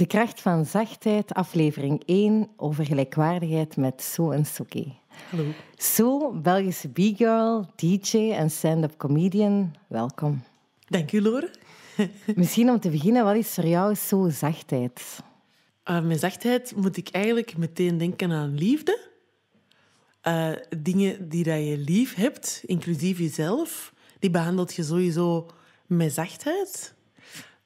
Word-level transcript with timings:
De 0.00 0.06
kracht 0.06 0.40
van 0.40 0.66
zachtheid, 0.66 1.34
aflevering 1.34 2.02
1 2.06 2.48
over 2.56 2.84
gelijkwaardigheid 2.84 3.76
met 3.76 4.02
So 4.02 4.30
en 4.30 4.44
Soké. 4.46 4.84
Hallo. 5.30 5.44
So, 5.76 6.32
Belgische 6.32 6.88
b-girl, 6.88 7.66
DJ 7.76 8.32
en 8.32 8.50
stand-up 8.50 8.96
comedian, 8.96 9.74
welkom. 9.88 10.42
Dank 10.88 11.12
u, 11.12 11.22
Lore. 11.22 11.50
Misschien 12.34 12.70
om 12.70 12.80
te 12.80 12.90
beginnen, 12.90 13.24
wat 13.24 13.34
is 13.34 13.48
voor 13.48 13.66
jou 13.66 13.94
zo 13.94 14.28
zachtheid? 14.28 15.22
Uh, 15.84 16.00
met 16.00 16.20
zachtheid 16.20 16.76
moet 16.76 16.96
ik 16.96 17.08
eigenlijk 17.08 17.56
meteen 17.56 17.98
denken 17.98 18.32
aan 18.32 18.54
liefde. 18.54 19.00
Uh, 20.22 20.52
dingen 20.78 21.28
die 21.28 21.44
dat 21.44 21.66
je 21.66 21.78
lief 21.78 22.14
hebt, 22.14 22.62
inclusief 22.66 23.18
jezelf, 23.18 23.94
die 24.18 24.30
behandelt 24.30 24.74
je 24.74 24.82
sowieso 24.82 25.50
met 25.86 26.12
zachtheid. 26.12 26.94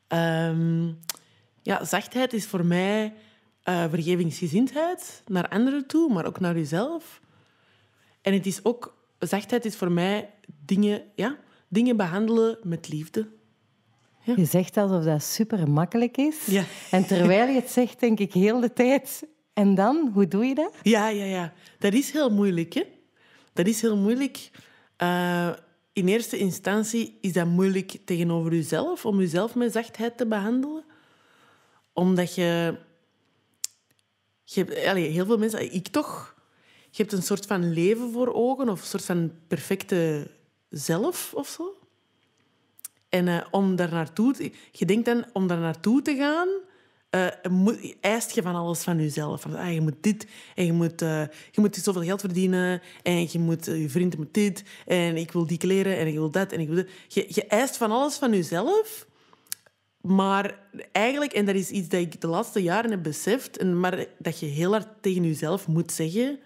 Um, 0.09 0.99
ja, 1.65 1.85
zachtheid 1.85 2.33
is 2.33 2.47
voor 2.47 2.65
mij 2.67 3.15
uh, 3.65 3.85
vergevingsgezindheid 3.91 5.23
naar 5.27 5.49
anderen 5.49 5.87
toe, 5.87 6.13
maar 6.13 6.27
ook 6.27 6.41
naar 6.41 6.55
jezelf. 6.55 7.21
En 8.23 8.33
het 8.33 8.47
is 8.47 8.65
ook, 8.65 8.97
zachtheid 9.19 9.65
is 9.65 9.77
voor 9.77 9.93
mij 9.93 10.31
dingen, 10.65 11.03
ja, 11.15 11.39
dingen 11.69 11.97
behandelen 11.97 12.59
met 12.63 12.89
liefde. 12.89 13.29
Ja. 14.21 14.35
Je 14.37 14.45
zegt 14.45 14.77
alsof 14.77 15.05
dat 15.05 15.23
super 15.23 15.71
makkelijk 15.71 16.17
is. 16.17 16.47
Ja. 16.47 16.65
En 16.91 17.07
terwijl 17.07 17.49
je 17.49 17.55
het 17.55 17.71
zegt, 17.71 18.01
denk 18.01 18.19
ik 18.19 18.33
heel 18.33 18.61
de 18.61 18.73
tijd. 18.73 19.27
En 19.53 19.75
dan, 19.75 20.11
hoe 20.15 20.29
doe 20.29 20.45
je 20.45 20.55
dat? 20.55 20.75
Ja, 20.83 21.09
ja, 21.09 21.25
ja. 21.25 21.53
Dat 21.79 21.93
is 21.93 22.11
heel 22.11 22.31
moeilijk, 22.31 22.75
hè? 22.75 22.83
Dat 23.53 23.67
is 23.67 23.81
heel 23.81 23.97
moeilijk. 23.97 24.51
Uh, 25.03 25.51
in 25.93 26.09
eerste 26.09 26.39
instantie 26.39 27.19
is 27.21 27.33
dat 27.33 27.47
moeilijk 27.47 27.97
tegenover 28.05 28.55
jezelf, 28.55 29.07
om 29.07 29.19
jezelf 29.19 29.55
met 29.55 29.73
zachtheid 29.73 30.17
te 30.17 30.27
behandelen 30.27 30.85
omdat 31.95 32.35
je... 32.35 32.77
je 34.45 34.89
allez, 34.89 35.13
heel 35.13 35.27
veel 35.27 35.39
mensen, 35.39 35.75
ik 35.75 35.89
toch, 35.89 36.35
je 36.91 37.03
hebt 37.03 37.13
een 37.13 37.23
soort 37.23 37.47
van 37.47 37.73
leven 37.73 38.13
voor 38.13 38.35
ogen 38.35 38.69
of 38.69 38.81
een 38.81 38.87
soort 38.87 39.05
van 39.05 39.33
perfecte 39.49 40.31
zelf 40.69 41.33
of 41.35 41.49
zo. 41.49 41.79
En 43.09 43.27
uh, 43.27 43.41
om 43.51 43.77
daar 43.77 43.93
naartoe... 43.93 44.53
Je 44.71 44.87
denkt 44.87 45.05
dan, 45.05 45.25
om 45.33 45.47
daar 45.47 45.59
naartoe 45.59 46.03
te 46.03 46.17
gaan, 46.17 46.49
moet, 47.51 47.95
eist 48.01 48.31
je 48.31 48.43
van 48.43 48.55
alles 48.55 48.83
van 48.83 48.97
jezelf. 48.97 49.41
Van, 49.41 49.57
ah, 49.57 49.73
je 49.73 49.81
moet 49.81 49.95
dit 50.01 50.27
en 50.55 50.67
je 50.67 50.73
moet, 50.73 51.03
uh, 51.03 51.21
je 51.51 51.61
moet 51.61 51.77
zoveel 51.77 52.03
geld 52.03 52.21
verdienen 52.21 52.83
en 53.03 53.29
je, 53.31 53.39
moet, 53.39 53.65
je 53.65 53.89
vriend 53.89 54.17
moet 54.17 54.35
dit 54.35 54.65
en 54.87 55.17
ik 55.17 55.33
wil 55.33 55.47
die 55.47 55.59
kleren 55.59 55.99
en 55.99 56.07
ik 56.07 56.15
wil 56.15 56.31
dat 56.31 56.53
en 56.53 56.61
ik 56.61 56.69
wil. 56.69 56.85
Je, 57.09 57.27
je 57.29 57.47
eist 57.47 57.77
van 57.77 57.91
alles 57.91 58.17
van 58.17 58.31
jezelf 58.31 59.07
maar 60.07 60.59
eigenlijk, 60.93 61.33
en 61.33 61.45
dat 61.45 61.55
is 61.55 61.71
iets 61.71 61.89
dat 61.89 62.01
ik 62.01 62.21
de 62.21 62.27
laatste 62.27 62.63
jaren 62.63 62.91
heb 62.91 63.03
beseft, 63.03 63.57
en 63.57 63.81
maar 63.81 64.07
dat 64.19 64.41
je 64.41 64.47
heel 64.47 64.71
hard 64.71 64.89
tegen 65.01 65.25
jezelf 65.25 65.67
moet 65.67 65.93
zeggen, 65.93 66.39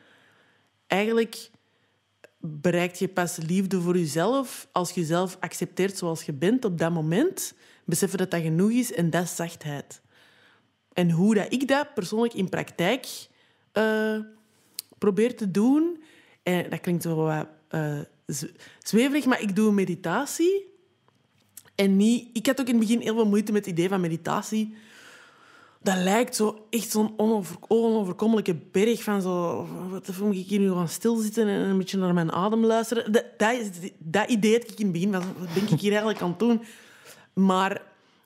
eigenlijk 0.87 1.51
bereikt 2.41 2.99
je 2.99 3.09
pas 3.09 3.37
liefde 3.37 3.81
voor 3.81 3.97
jezelf 3.99 4.69
als 4.73 4.91
je 4.91 5.01
jezelf 5.01 5.37
accepteert 5.41 5.97
zoals 5.97 6.23
je 6.23 6.33
bent 6.33 6.65
op 6.65 6.79
dat 6.79 6.93
moment. 6.93 7.55
Beseffen 7.85 8.19
dat 8.19 8.31
dat 8.31 8.43
genoeg 8.43 8.71
is 8.71 8.93
en 8.93 9.11
dat 9.11 9.23
is 9.23 9.37
zachtheid. 9.37 10.01
En 10.93 11.11
hoe 11.11 11.35
dat 11.35 11.53
ik 11.53 11.69
dat 11.69 11.95
persoonlijk 11.95 12.35
in 12.35 12.49
praktijk 12.49 13.07
uh, 13.73 14.19
probeer 14.99 15.37
te 15.37 15.51
doen, 15.51 16.03
en 16.43 16.71
dat 16.71 16.81
klinkt 16.81 17.03
zo 17.03 17.15
wat 17.15 17.49
uh, 17.71 18.01
zweverig, 18.79 19.25
maar 19.25 19.43
ik 19.43 19.57
doe 19.57 19.73
meditatie. 19.73 20.68
En 21.81 21.97
niet... 21.97 22.29
Ik 22.33 22.47
had 22.47 22.61
ook 22.61 22.67
in 22.67 22.79
het 22.79 22.87
begin 22.87 23.01
heel 23.01 23.15
veel 23.15 23.27
moeite 23.27 23.53
met 23.53 23.65
het 23.65 23.75
idee 23.75 23.89
van 23.89 24.01
meditatie. 24.01 24.75
Dat 25.83 25.97
lijkt 25.97 26.37
zo 26.37 26.67
echt 26.71 26.91
zo'n 26.91 27.13
onover, 27.17 27.57
onoverkomelijke 27.69 28.57
berg 28.73 29.03
van 29.03 29.23
zo... 29.23 29.67
Wat 29.91 30.17
moet 30.19 30.37
ik 30.37 30.47
hier 30.47 30.59
nu 30.59 30.73
gaan 30.73 30.89
stilzitten 30.89 31.49
en 31.49 31.61
een 31.61 31.79
beetje 31.79 31.99
naar 31.99 32.15
mijn 32.15 32.33
adem 32.33 32.65
luisteren? 32.65 33.13
Dat, 33.13 33.25
dat, 33.37 33.57
dat 33.99 34.31
idee 34.31 34.53
had 34.53 34.71
ik 34.71 34.79
in 34.79 34.85
het 34.85 34.93
begin. 34.93 35.11
Wat 35.11 35.25
ben 35.55 35.63
ik 35.63 35.81
hier 35.81 35.91
eigenlijk 35.91 36.21
aan 36.21 36.29
het 36.29 36.39
doen? 36.39 36.63
Maar 37.33 37.83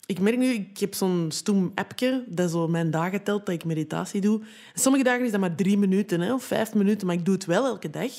ik 0.07 0.21
merk 0.21 0.37
nu, 0.37 0.53
ik 0.53 0.79
heb 0.79 0.95
zo'n 0.95 1.27
stoem 1.29 1.73
appje 1.75 2.25
dat 2.27 2.51
zo 2.51 2.69
mijn 2.69 2.91
dagen 2.91 3.23
telt 3.23 3.47
dat 3.47 3.55
ik 3.55 3.65
meditatie 3.65 4.21
doe. 4.21 4.41
sommige 4.75 5.05
dagen 5.05 5.25
is 5.25 5.31
dat 5.31 5.41
maar 5.41 5.55
drie 5.55 5.79
minuten 5.79 6.21
hè, 6.21 6.33
of 6.35 6.45
vijf 6.45 6.75
minuten, 6.75 7.07
maar 7.07 7.17
ik 7.17 7.25
doe 7.25 7.35
het 7.35 7.45
wel 7.45 7.67
elke 7.67 7.91
dag. 7.91 8.11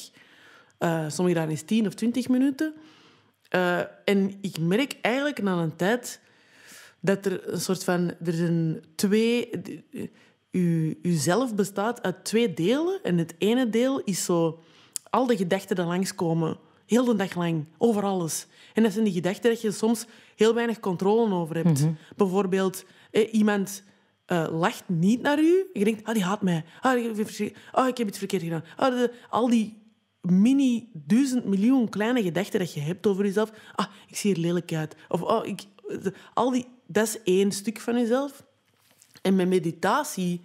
Uh, 0.80 1.06
sommige 1.08 1.38
dagen 1.38 1.52
is 1.52 1.62
tien 1.62 1.88
of 1.88 1.94
twintig 1.94 2.30
minuten. 2.30 2.74
Uh, 3.56 3.80
en 4.06 4.38
ik 4.42 4.60
merk 4.60 4.96
eigenlijk 5.02 5.42
na 5.42 5.58
een 5.58 5.76
tijd 5.76 6.20
dat 7.00 7.26
er 7.26 7.54
een 7.54 7.62
soort 7.62 7.84
van... 7.84 8.14
Er 8.26 8.34
zijn 8.34 8.84
twee... 8.96 9.50
U, 10.52 11.00
uzelf 11.02 11.56
bestaat 11.56 12.02
uit 12.02 12.26
twee 12.26 12.54
delen. 12.54 13.00
En 13.04 13.18
het 13.18 13.36
ene 13.38 13.70
deel 13.70 14.02
is 14.04 14.24
zo... 14.24 14.60
Al 15.10 15.26
de 15.26 15.38
gedachten 15.38 15.76
die 15.76 15.86
langskomen. 15.86 16.58
Heel 16.86 17.06
de 17.06 17.16
dag 17.16 17.36
lang. 17.36 17.66
Over 17.78 18.04
alles. 18.04 18.48
En 18.74 18.84
dat 18.84 18.92
zijn 18.92 19.04
die 19.04 19.14
gedachten 19.14 19.50
dat 19.50 19.62
je 19.62 19.72
soms 19.72 20.06
heel 20.36 20.54
weinig 20.54 20.80
controle 20.80 21.34
over 21.34 21.56
hebt. 21.56 21.80
Mm 21.80 21.86
-hmm. 21.86 21.98
Bijvoorbeeld, 22.16 22.86
eh, 23.12 23.34
iemand... 23.34 23.84
Uh, 24.28 24.48
lacht 24.52 24.84
niet 24.88 25.22
naar 25.22 25.40
u. 25.40 25.66
Je 25.74 25.84
denkt, 25.84 26.04
ah, 26.04 26.14
die 26.14 26.24
haat 26.24 26.42
mij. 26.42 26.66
Ah, 26.82 26.98
ik, 26.98 27.52
oh, 27.72 27.88
ik 27.88 27.98
heb 27.98 28.08
iets 28.08 28.18
verkeerd 28.18 28.44
gedaan. 28.44 28.64
Ah, 28.76 28.90
de, 28.90 29.14
al 29.30 29.50
die 29.50 29.83
mini 30.32 30.90
duizend 30.94 31.46
miljoen 31.46 31.90
kleine 31.90 32.24
gedachten 32.24 32.60
dat 32.60 32.74
je 32.74 32.80
hebt 32.80 33.08
over 33.08 33.26
jezelf. 33.26 33.52
Ah, 33.76 33.86
ik 34.08 34.16
zie 34.16 34.34
er 34.34 34.40
lelijk 34.40 34.74
uit. 34.74 34.96
Of 35.08 35.22
oh, 35.22 35.46
ik, 35.46 35.62
al 36.34 36.52
die, 36.52 36.68
dat 36.88 37.08
is 37.08 37.22
één 37.24 37.52
stuk 37.52 37.80
van 37.80 37.98
jezelf. 38.00 38.44
En 39.22 39.36
met 39.36 39.48
meditatie 39.48 40.42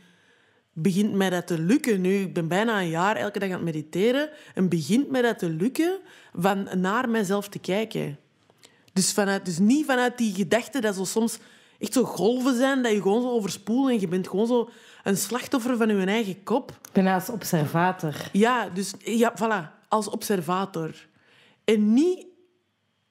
begint 0.73 1.13
mij 1.13 1.31
dat 1.31 1.47
te 1.47 1.59
lukken. 1.59 2.01
Nu, 2.01 2.15
ik 2.15 2.35
ben 2.35 2.49
bijna 2.49 2.81
een 2.81 2.89
jaar 2.89 3.17
elke 3.17 3.39
dag 3.39 3.49
aan 3.49 3.55
het 3.55 3.65
mediteren. 3.65 4.31
En 4.55 4.69
begint 4.69 5.11
mij 5.11 5.23
dat 5.23 5.39
te 5.39 5.49
lukken 5.49 5.99
van 6.35 6.69
naar 6.75 7.09
mezelf 7.09 7.49
te 7.49 7.59
kijken. 7.59 8.19
Dus, 8.93 9.13
vanuit, 9.13 9.45
dus 9.45 9.59
niet 9.59 9.87
vanuit 9.87 10.19
die 10.19 10.35
gedachten 10.35 10.83
dat 10.83 10.95
zo 10.95 11.05
soms 11.05 11.39
echt 11.79 11.93
zo 11.93 12.05
golven 12.05 12.57
zijn, 12.57 12.83
dat 12.83 12.93
je 12.93 13.03
gewoon 13.03 13.23
zo 13.23 13.31
overspoelt 13.31 13.91
en 13.91 14.01
je 14.01 14.09
bent 14.09 14.29
gewoon 14.29 14.47
zo 14.47 14.71
een 15.05 15.17
slachtoffer 15.17 15.77
van 15.77 15.89
je 15.89 16.07
eigen 16.07 16.43
kop. 16.43 16.71
Ik 16.71 16.93
ben 16.93 17.07
als 17.07 17.29
observator. 17.29 18.15
Ja, 18.33 18.69
dus 18.69 18.95
ja, 18.99 19.35
voilà, 19.37 19.89
als 19.89 20.09
observator. 20.09 21.07
En 21.65 21.93
niet 21.93 22.27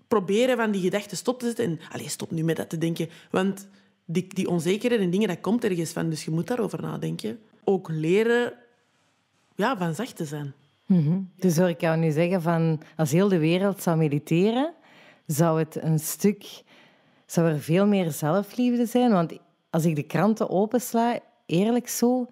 proberen 0.08 0.58
van 0.58 0.72
die 0.72 0.82
gedachten 0.82 1.18
stop 1.18 1.40
te 1.40 1.46
zetten. 1.46 1.66
En, 1.66 1.80
allez, 1.92 2.12
stop 2.12 2.32
nu 2.32 2.44
met 2.44 2.56
dat 2.56 2.70
te 2.70 2.78
denken. 2.78 3.10
Want 3.32 3.68
die, 4.06 4.28
die 4.28 4.50
onzekerheid 4.50 5.02
en 5.02 5.10
dingen, 5.10 5.28
dat 5.28 5.42
komt 5.42 5.64
ergens 5.64 5.92
van. 5.92 6.10
Dus 6.10 6.26
je 6.26 6.32
moet 6.32 6.48
daarover 6.48 6.82
nadenken. 6.82 7.40
Ook 7.64 7.90
leren 7.90 8.54
ja, 9.56 9.78
van 9.78 9.96
zacht 9.96 10.16
te 10.16 10.26
zijn. 10.26 10.54
Mm 10.86 11.30
Dus 11.36 11.58
hoor 11.58 11.70
ik 11.70 11.82
jou 11.82 11.98
nu 11.98 12.12
zeggen 12.12 12.42
van... 12.42 12.82
Als 12.96 13.12
heel 13.12 13.28
de 13.28 13.38
wereld 13.38 13.82
zou 13.82 13.98
mediteren, 13.98 14.74
zou 15.26 15.60
het 15.60 15.84
een 15.84 16.00
stuk... 16.00 16.46
Zou 17.28 17.50
er 17.50 17.60
veel 17.60 17.88
meer 17.88 18.12
zelfliefde 18.12 18.86
zijn? 18.86 19.12
Want 19.12 19.38
als 19.70 19.86
ik 19.86 19.96
de 19.96 20.04
kranten 20.04 20.50
opensla, 20.50 21.20
eerlijk 21.46 21.88
zo, 21.88 22.28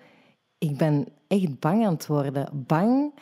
ik 0.57 0.77
ben 0.77 1.07
echt 1.27 1.59
bang 1.59 1.85
aan 1.85 1.93
het 1.93 2.07
worden. 2.07 2.49
Bang 2.53 3.13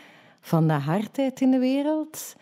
van 0.41 0.67
de 0.67 0.73
hardheid 0.73 1.41
in 1.41 1.51
de 1.51 1.59
wereld. 1.59 2.35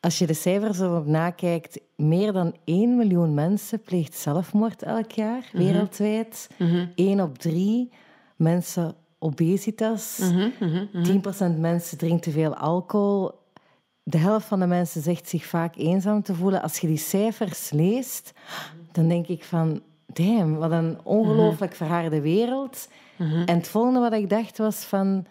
Als 0.00 0.18
je 0.18 0.26
de 0.26 0.34
cijfers 0.34 0.78
erop 0.78 1.06
nakijkt, 1.06 1.80
meer 1.96 2.32
dan 2.32 2.54
1 2.64 2.96
miljoen 2.96 3.34
mensen 3.34 3.80
pleegt 3.80 4.14
zelfmoord 4.14 4.82
elk 4.82 5.10
jaar, 5.10 5.50
mhm. 5.52 5.64
wereldwijd. 5.64 6.48
Mm 6.58 6.92
1 6.94 7.20
op 7.20 7.38
3 7.38 7.90
mensen 8.36 8.94
obesitas. 9.18 10.18
Mm 10.18 10.52
-hmm, 10.58 10.88
10% 11.56 11.58
mensen 11.58 11.98
drinkt 11.98 12.22
te 12.22 12.30
veel 12.30 12.54
alcohol. 12.54 13.30
De 14.02 14.18
helft 14.18 14.46
van 14.46 14.60
de 14.60 14.66
mensen 14.66 15.02
zegt 15.02 15.28
zich 15.28 15.44
vaak 15.44 15.76
eenzaam 15.76 16.22
te 16.22 16.34
voelen. 16.34 16.62
Als 16.62 16.78
je 16.78 16.86
die 16.86 16.96
cijfers 16.96 17.70
leest, 17.70 18.32
dan 18.92 19.08
denk 19.08 19.26
ik 19.26 19.44
van... 19.44 19.80
Damn, 20.06 20.56
wat 20.56 20.70
een 20.70 20.98
ongelooflijk 21.02 21.74
verharde 21.74 22.20
wereld. 22.20 22.88
Mhm. 23.16 23.42
En 23.44 23.56
het 23.56 23.68
volgende 23.68 24.00
wat 24.00 24.12
ik 24.12 24.30
dacht 24.30 24.58
was 24.58 24.76
van... 24.76 25.26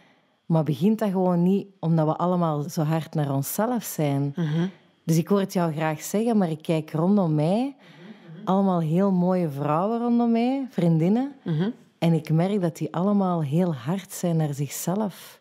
Maar 0.51 0.63
begint 0.63 0.99
dat 0.99 1.09
gewoon 1.09 1.43
niet 1.43 1.67
omdat 1.79 2.05
we 2.05 2.15
allemaal 2.15 2.69
zo 2.69 2.81
hard 2.81 3.13
naar 3.13 3.33
onszelf 3.33 3.83
zijn. 3.83 4.33
Mhm. 4.35 4.67
Dus 5.03 5.17
ik 5.17 5.27
hoor 5.27 5.39
het 5.39 5.53
jou 5.53 5.73
graag 5.73 6.01
zeggen, 6.01 6.37
maar 6.37 6.49
ik 6.49 6.61
kijk 6.61 6.91
rondom 6.91 7.35
mij. 7.35 7.75
Allemaal 8.43 8.79
heel 8.79 9.11
mooie 9.11 9.49
vrouwen 9.49 9.99
rondom 9.99 10.31
mij, 10.31 10.67
vriendinnen. 10.69 11.31
Mhm. 11.43 11.69
En 11.97 12.13
ik 12.13 12.31
merk 12.31 12.61
dat 12.61 12.77
die 12.77 12.93
allemaal 12.93 13.43
heel 13.43 13.73
hard 13.73 14.11
zijn 14.11 14.37
naar 14.37 14.53
zichzelf. 14.53 15.39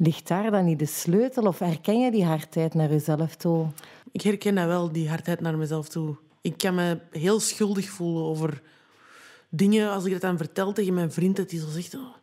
Ligt 0.00 0.28
daar 0.28 0.50
dan 0.50 0.64
niet 0.64 0.78
de 0.78 0.86
sleutel? 0.86 1.46
Of 1.46 1.58
herken 1.58 2.00
je 2.00 2.10
die 2.10 2.24
hardheid 2.24 2.74
naar 2.74 2.90
jezelf 2.90 3.36
toe? 3.36 3.66
Ik 4.12 4.20
herken 4.20 4.54
dat 4.54 4.66
wel, 4.66 4.92
die 4.92 5.08
hardheid 5.08 5.40
naar 5.40 5.56
mezelf 5.56 5.88
toe. 5.88 6.16
Ik 6.40 6.58
kan 6.58 6.74
me 6.74 6.98
heel 7.10 7.40
schuldig 7.40 7.88
voelen 7.88 8.22
over 8.22 8.62
dingen, 9.48 9.90
als 9.90 10.04
ik 10.04 10.12
dat 10.12 10.20
dan 10.20 10.36
vertel 10.36 10.72
tegen 10.72 10.94
mijn 10.94 11.12
vriend, 11.12 11.36
dat 11.36 11.50
hij 11.50 11.60
zo 11.60 11.68
zegt... 11.68 11.94
Oh, 11.94 12.14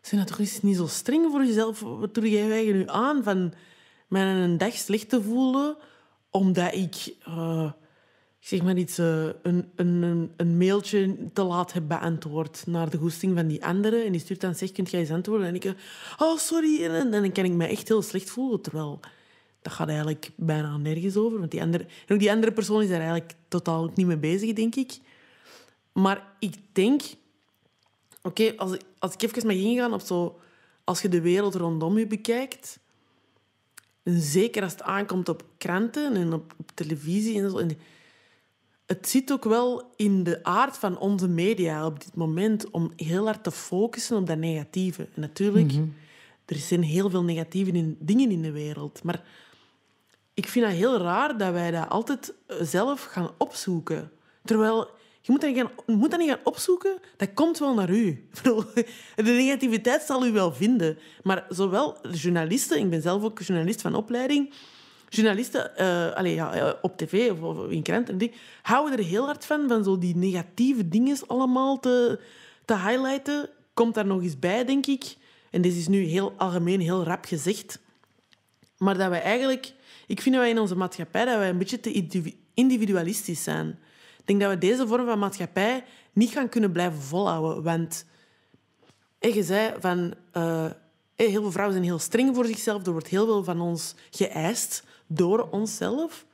zijn 0.00 0.20
dat 0.20 0.36
toch 0.36 0.62
niet 0.62 0.76
zo 0.76 0.86
streng 0.86 1.30
voor 1.30 1.44
jezelf? 1.44 1.80
Wat 1.80 2.14
doe 2.14 2.30
jij 2.30 2.72
nu 2.72 2.88
aan 2.88 3.22
van 3.22 3.52
mij 4.08 4.22
een 4.22 4.58
dag 4.58 4.74
slecht 4.74 5.08
te 5.08 5.22
voelen 5.22 5.76
omdat 6.30 6.74
ik 6.74 7.14
uh, 7.28 7.72
zeg 8.46 8.62
maar 8.62 8.76
iets, 8.76 8.98
uh, 8.98 9.26
een, 9.42 9.70
een, 9.76 10.32
een 10.36 10.56
mailtje 10.56 11.16
te 11.32 11.42
laat 11.42 11.72
heb 11.72 11.88
beantwoord 11.88 12.62
naar 12.66 12.90
de 12.90 12.98
goesting 12.98 13.36
van 13.36 13.46
die 13.46 13.64
andere. 13.64 14.02
En 14.02 14.12
die 14.12 14.20
stuurt 14.20 14.40
dan, 14.40 14.54
zeg, 14.54 14.72
kunt 14.72 14.90
jij 14.90 15.00
eens 15.00 15.10
antwoorden? 15.10 15.46
En 15.46 15.54
ik, 15.54 15.74
oh, 16.18 16.38
sorry. 16.38 16.84
En, 16.84 17.10
dan 17.10 17.32
kan 17.32 17.44
ik 17.44 17.52
me 17.52 17.66
echt 17.66 17.88
heel 17.88 18.02
slecht 18.02 18.30
voelen. 18.30 18.60
Terwijl, 18.60 19.00
dat 19.62 19.72
gaat 19.72 19.88
eigenlijk 19.88 20.30
bijna 20.36 20.76
nergens 20.76 21.16
over. 21.16 21.38
Want 21.38 21.50
die 21.50 21.60
andere, 21.60 21.86
en 22.06 22.14
ook 22.14 22.20
die 22.20 22.30
andere 22.30 22.52
persoon 22.52 22.82
is 22.82 22.88
daar 22.88 23.00
eigenlijk 23.00 23.34
totaal 23.48 23.90
niet 23.94 24.06
mee 24.06 24.16
bezig, 24.16 24.52
denk 24.52 24.74
ik. 24.74 24.98
Maar 25.92 26.26
ik 26.38 26.54
denk... 26.72 27.02
Oké, 28.22 28.52
als, 28.56 28.76
als 28.98 29.14
ik 29.14 29.22
even 29.22 29.46
mag 29.46 29.56
ingaan 29.56 29.92
op 29.92 30.00
zo... 30.00 30.38
Als 30.84 31.02
je 31.02 31.08
de 31.08 31.20
wereld 31.20 31.54
rondom 31.54 31.98
je 31.98 32.06
bekijkt... 32.06 32.78
En 34.02 34.20
zeker 34.20 34.62
als 34.62 34.72
het 34.72 34.82
aankomt 34.82 35.28
op 35.28 35.44
kranten 35.58 36.14
en 36.14 36.32
op, 36.32 36.54
op 36.56 36.70
televisie 36.74 37.42
en 37.42 37.50
zo... 37.50 37.58
En 37.58 37.78
het 38.86 39.08
zit 39.08 39.32
ook 39.32 39.44
wel 39.44 39.92
in 39.96 40.22
de 40.22 40.44
aard 40.44 40.76
van 40.76 40.98
onze 40.98 41.28
media 41.28 41.86
op 41.86 42.04
dit 42.04 42.14
moment 42.14 42.70
om 42.70 42.92
heel 42.96 43.24
hard 43.24 43.44
te 43.44 43.50
focussen 43.50 44.16
op 44.16 44.26
dat 44.26 44.38
negatieve. 44.38 45.02
En 45.14 45.20
natuurlijk, 45.20 45.72
mm 45.72 45.94
er 46.46 46.56
zijn 46.56 46.82
heel 46.82 47.10
veel 47.10 47.24
negatieve 47.24 47.94
dingen 47.98 48.30
in 48.30 48.42
de 48.42 48.50
wereld. 48.50 49.02
Maar 49.02 49.22
ik 50.34 50.48
vind 50.48 50.66
het 50.66 50.74
heel 50.74 50.98
raar 50.98 51.38
dat 51.38 51.52
wij 51.52 51.70
dat 51.70 51.88
altijd 51.88 52.34
zelf 52.60 53.04
gaan 53.04 53.30
opzoeken. 53.38 54.10
Terwijl 54.44 54.90
je 55.20 55.32
moet 55.32 55.40
dat, 55.40 55.50
niet 55.50 55.58
gaan, 55.58 55.70
je 55.86 55.92
moet 55.92 56.10
dat 56.10 56.20
niet 56.20 56.28
gaan 56.28 56.44
opzoeken, 56.44 56.98
dat 57.16 57.34
komt 57.34 57.58
wel 57.58 57.74
naar 57.74 57.90
u. 57.90 58.28
De 59.14 59.22
negativiteit 59.22 60.02
zal 60.02 60.26
u 60.26 60.32
wel 60.32 60.52
vinden. 60.52 60.98
Maar 61.22 61.46
zowel 61.48 61.96
journalisten, 62.12 62.78
ik 62.78 62.90
ben 62.90 63.02
zelf 63.02 63.22
ook 63.22 63.40
journalist 63.40 63.80
van 63.80 63.94
opleiding, 63.94 64.52
journalisten 65.08 65.70
uh, 65.78 66.34
ja, 66.34 66.52
eh, 66.52 66.72
op 66.82 66.96
tv 66.96 67.32
of, 67.42 67.70
in 67.70 67.82
kranten, 67.82 68.18
die 68.18 68.32
houden 68.62 68.98
er 68.98 69.04
heel 69.04 69.24
hard 69.24 69.44
van, 69.44 69.68
van 69.68 69.84
zo 69.84 69.98
die 69.98 70.16
negatieve 70.16 70.88
dingen 70.88 71.16
allemaal 71.26 71.80
te, 71.80 72.20
te 72.64 72.78
highlighten. 72.78 73.48
Komt 73.74 73.94
daar 73.94 74.06
nog 74.06 74.22
eens 74.22 74.38
bij, 74.38 74.64
denk 74.64 74.86
ik. 74.86 75.16
En 75.50 75.62
dit 75.62 75.74
is 75.74 75.88
nu 75.88 76.02
heel 76.02 76.32
algemeen, 76.36 76.80
heel 76.80 77.04
rap 77.04 77.24
gezegd. 77.24 77.78
Maar 78.78 78.98
dat 78.98 79.08
wij 79.08 79.22
eigenlijk... 79.22 79.72
Ik 80.06 80.20
vind 80.20 80.34
dat 80.34 80.44
wij 80.44 80.52
in 80.52 80.58
onze 80.58 80.76
maatschappij 80.76 81.24
dat 81.24 81.38
wij 81.38 81.48
een 81.48 81.58
beetje 81.58 81.80
te 81.80 82.32
individualistisch 82.54 83.42
zijn. 83.42 83.68
Ik 84.18 84.26
denk 84.26 84.40
dat 84.40 84.50
we 84.50 84.58
deze 84.58 84.86
vorm 84.86 85.06
van 85.06 85.18
maatschappij 85.18 85.84
niet 86.12 86.30
gaan 86.30 86.48
kunnen 86.48 86.72
blijven 86.72 87.00
volhouden. 87.00 87.62
Want 87.62 88.04
je 89.18 89.42
zei 89.42 89.74
van... 89.80 90.14
Heel 91.16 91.30
veel 91.30 91.50
vrouwen 91.50 91.76
zijn 91.76 91.88
heel 91.88 91.98
streng 91.98 92.34
voor 92.34 92.46
zichzelf. 92.46 92.86
Er 92.86 92.92
wordt 92.92 93.06
heel 93.06 93.26
veel 93.26 93.44
van 93.44 93.60
ons 93.60 93.94
geëist 94.10 94.84
door 95.06 95.48
onszelf. 95.50 96.26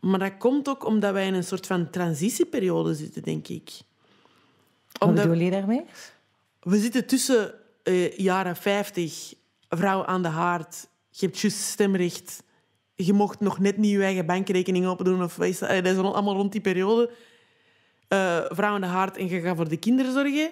Maar 0.00 0.18
dat 0.18 0.36
komt 0.38 0.68
ook 0.68 0.84
omdat 0.84 1.12
wij 1.12 1.26
in 1.26 1.34
een 1.34 1.44
soort 1.44 1.66
van 1.66 1.90
transitieperiode 1.90 2.94
zitten, 2.94 3.22
denk 3.22 3.48
ik. 3.48 3.70
Wat 4.98 5.14
bedoel 5.14 5.34
je 5.34 5.50
daarmee? 5.50 5.84
We 6.60 6.78
zitten 6.78 7.06
tussen 7.06 7.54
uh, 7.84 8.16
jaren 8.16 8.56
50, 8.56 9.34
vrouw 9.68 10.04
aan 10.04 10.22
de 10.22 10.28
haard, 10.28 10.88
je 11.10 11.26
hebt 11.26 11.38
juist 11.38 11.58
stemrecht, 11.58 12.42
je 12.94 13.12
mocht 13.12 13.40
nog 13.40 13.58
net 13.58 13.76
niet 13.76 13.90
je 13.90 14.02
eigen 14.02 14.26
bankrekening 14.26 14.88
opdoen. 14.88 15.22
Of, 15.22 15.34
dat? 15.34 15.58
dat 15.58 15.86
is 15.86 15.96
allemaal 15.96 16.34
rond 16.34 16.52
die 16.52 16.60
periode. 16.60 17.10
Uh, 18.08 18.44
vrouw 18.48 18.74
aan 18.74 18.80
de 18.80 18.86
haard 18.86 19.16
en 19.16 19.28
je 19.28 19.40
gaat 19.40 19.56
voor 19.56 19.68
de 19.68 19.76
kinderen 19.76 20.12
zorgen. 20.12 20.50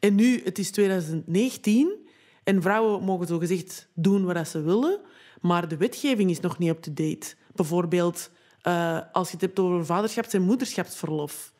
En 0.00 0.14
nu, 0.14 0.40
het 0.44 0.58
is 0.58 0.70
2019 0.70 2.08
en 2.44 2.62
vrouwen 2.62 3.02
mogen 3.02 3.26
zo 3.26 3.38
gezegd 3.38 3.88
doen 3.94 4.24
wat 4.24 4.48
ze 4.48 4.62
willen. 4.62 5.00
Maar 5.42 5.68
de 5.68 5.76
wetgeving 5.76 6.30
is 6.30 6.40
nog 6.40 6.58
niet 6.58 6.68
up-to-date. 6.70 7.34
Bijvoorbeeld 7.54 8.30
uh, 8.62 9.00
als 9.12 9.26
je 9.26 9.32
het 9.32 9.40
hebt 9.40 9.58
over 9.58 9.86
vaderschaps- 9.86 10.34
en 10.34 10.42
moederschapsverlof. 10.42 11.52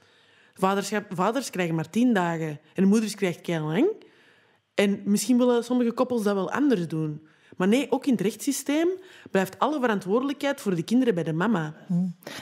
Vaderschap, 0.55 1.07
vaders 1.15 1.51
krijgen 1.51 1.75
maar 1.75 1.91
tien 1.91 2.13
dagen 2.13 2.61
en 2.75 2.89
moeders 2.89 3.15
krijgen 3.15 3.43
kei 3.43 3.61
lang. 3.61 3.87
En 4.75 5.03
misschien 5.05 5.39
willen 5.39 5.65
sommige 5.65 5.93
koppels 5.93 6.23
dat 6.23 6.35
wel 6.35 6.51
anders 6.51 6.89
doen. 6.89 7.27
Maar 7.57 7.69
nee, 7.69 7.87
ook 7.91 8.07
in 8.07 8.13
het 8.13 8.21
rechtssysteem 8.21 8.89
blijft 9.31 9.59
alle 9.59 9.81
verantwoordelijkheid 9.81 10.61
voor 10.61 10.75
de 10.75 10.83
kinderen 10.83 11.15
bij 11.15 11.23
de 11.23 11.33
mama. 11.33 11.75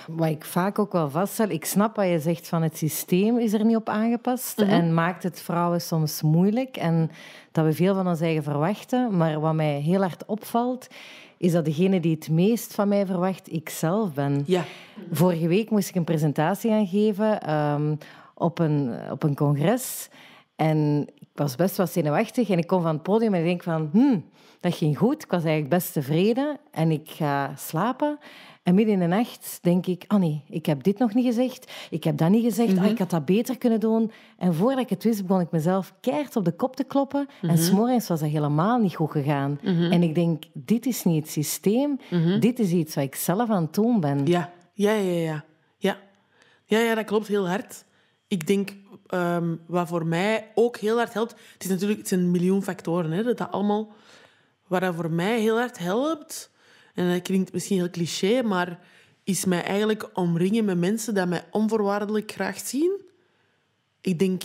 Wat 0.06 0.28
ik 0.28 0.44
vaak 0.44 0.78
ook 0.78 0.92
wel 0.92 1.10
vaststel, 1.10 1.48
ik 1.48 1.64
snap 1.64 1.96
wat 1.96 2.06
je 2.06 2.18
zegt 2.18 2.48
van 2.48 2.62
het 2.62 2.76
systeem 2.76 3.38
is 3.38 3.52
er 3.52 3.64
niet 3.64 3.76
op 3.76 3.88
aangepast 3.88 4.58
mhm. 4.58 4.70
en 4.70 4.94
maakt 4.94 5.22
het 5.22 5.40
vrouwen 5.40 5.80
soms 5.80 6.22
moeilijk 6.22 6.76
en 6.76 7.10
dat 7.52 7.64
we 7.64 7.72
veel 7.72 7.94
van 7.94 8.08
ons 8.08 8.20
eigen 8.20 8.42
verwachten. 8.42 9.16
Maar 9.16 9.40
wat 9.40 9.54
mij 9.54 9.80
heel 9.80 10.00
hard 10.00 10.24
opvalt, 10.26 10.86
is 11.36 11.52
dat 11.52 11.64
degene 11.64 12.00
die 12.00 12.14
het 12.14 12.30
meest 12.30 12.74
van 12.74 12.88
mij 12.88 13.06
verwacht, 13.06 13.52
ik 13.52 13.68
zelf 13.68 14.12
ben. 14.12 14.42
Ja. 14.46 14.64
Vorige 15.10 15.48
week 15.48 15.70
moest 15.70 15.88
ik 15.88 15.94
een 15.94 16.04
presentatie 16.04 16.70
gaan 16.70 16.86
geven 16.86 17.54
um, 17.54 17.98
op, 18.34 18.58
een, 18.58 18.94
op 19.10 19.22
een 19.22 19.34
congres. 19.34 20.08
En 20.56 21.06
ik 21.14 21.28
was 21.34 21.56
best 21.56 21.76
wel 21.76 21.86
zenuwachtig 21.86 22.50
en 22.50 22.58
ik 22.58 22.66
kom 22.66 22.82
van 22.82 22.94
het 22.94 23.02
podium 23.02 23.34
en 23.34 23.40
ik 23.40 23.46
denk 23.46 23.62
van... 23.62 23.88
Hmm, 23.92 24.24
dat 24.60 24.74
ging 24.74 24.98
goed. 24.98 25.22
Ik 25.22 25.30
was 25.30 25.44
eigenlijk 25.44 25.74
best 25.74 25.92
tevreden. 25.92 26.58
En 26.70 26.90
ik 26.90 27.10
ga 27.10 27.52
slapen. 27.56 28.18
En 28.62 28.74
midden 28.74 28.94
in 28.94 29.00
de 29.00 29.06
nacht 29.06 29.58
denk 29.62 29.86
ik, 29.86 30.04
oh 30.08 30.18
nee, 30.18 30.44
ik 30.48 30.66
heb 30.66 30.82
dit 30.82 30.98
nog 30.98 31.14
niet 31.14 31.24
gezegd. 31.24 31.72
Ik 31.90 32.04
heb 32.04 32.16
dat 32.16 32.30
niet 32.30 32.44
gezegd. 32.44 32.74
Mm 32.74 32.84
ik 32.84 32.98
had 32.98 33.10
dat 33.10 33.24
beter 33.24 33.58
kunnen 33.58 33.80
doen. 33.80 34.12
En 34.38 34.54
voordat 34.54 34.78
ik 34.78 34.90
het 34.90 35.04
wist, 35.04 35.26
begon 35.26 35.40
ik 35.42 35.50
mezelf 35.50 35.94
keihard 36.00 36.36
op 36.36 36.44
de 36.44 36.52
kop 36.52 36.76
te 36.76 36.84
kloppen. 36.84 37.28
En 37.42 37.48
mhm. 37.48 37.56
s'morgens 37.56 38.08
was 38.08 38.20
dat 38.20 38.28
helemaal 38.28 38.78
niet 38.78 38.94
goed 38.94 39.10
gegaan. 39.10 39.58
Mhm. 39.62 39.92
En 39.92 40.02
ik 40.02 40.14
denk, 40.14 40.44
dit 40.52 40.86
is 40.86 41.04
niet 41.04 41.22
het 41.22 41.32
systeem. 41.32 41.98
Mhm. 42.10 42.40
Dit 42.40 42.58
is 42.58 42.70
iets 42.70 42.94
wat 42.94 43.04
ik 43.04 43.14
zelf 43.14 43.50
aan 43.50 43.62
het 43.62 43.74
doen 43.74 44.00
ben. 44.00 44.26
Ja, 44.26 44.52
ja, 44.72 44.92
ja, 44.92 45.12
ja. 45.12 45.44
Ja, 45.76 45.98
ja, 46.64 46.78
ja 46.78 46.94
dat 46.94 47.04
klopt 47.04 47.26
heel 47.26 47.48
hard. 47.48 47.84
Ik 48.28 48.46
denk, 48.46 48.72
um, 49.14 49.60
wat 49.66 49.88
voor 49.88 50.06
mij 50.06 50.46
ook 50.54 50.76
heel 50.76 50.96
hard 50.96 51.12
helpt... 51.12 51.30
Het, 51.52 51.64
is 51.64 51.68
natuurlijk, 51.68 51.98
het 51.98 52.08
zijn 52.08 52.20
een 52.20 52.30
miljoen 52.30 52.62
factoren, 52.62 53.10
hè, 53.10 53.22
dat 53.22 53.38
dat 53.38 53.50
allemaal... 53.50 53.92
Wat 54.70 54.80
dat 54.80 54.94
voor 54.94 55.10
mij 55.10 55.40
heel 55.40 55.56
hard 55.56 55.78
helpt 55.78 56.50
en 56.94 57.12
dat 57.12 57.22
klinkt 57.22 57.52
misschien 57.52 57.76
heel 57.76 57.90
cliché, 57.90 58.42
maar 58.42 58.78
is 59.24 59.44
mij 59.44 59.62
eigenlijk 59.62 60.10
omringen 60.12 60.64
met 60.64 60.78
mensen 60.78 61.14
die 61.14 61.26
mij 61.26 61.44
onvoorwaardelijk 61.50 62.32
graag 62.32 62.58
zien. 62.58 63.00
Ik 64.00 64.18
denk, 64.18 64.42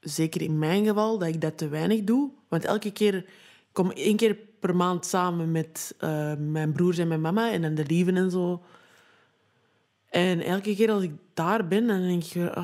zeker 0.00 0.42
in 0.42 0.58
mijn 0.58 0.86
geval, 0.86 1.18
dat 1.18 1.28
ik 1.28 1.40
dat 1.40 1.58
te 1.58 1.68
weinig 1.68 2.04
doe. 2.04 2.30
Want 2.48 2.64
elke 2.64 2.92
keer, 2.92 3.14
ik 3.14 3.26
kom 3.72 3.90
één 3.90 4.16
keer 4.16 4.36
per 4.60 4.76
maand 4.76 5.06
samen 5.06 5.52
met 5.52 5.94
uh, 6.00 6.34
mijn 6.38 6.72
broers 6.72 6.98
en 6.98 7.08
mijn 7.08 7.20
mama 7.20 7.52
en 7.52 7.62
dan 7.62 7.74
de 7.74 7.84
lieven 7.86 8.16
en 8.16 8.30
zo. 8.30 8.62
En 10.08 10.40
elke 10.40 10.74
keer 10.74 10.90
als 10.90 11.02
ik 11.02 11.12
daar 11.34 11.68
ben, 11.68 11.86
dan 11.86 12.02
denk 12.02 12.24
ik, 12.24 12.56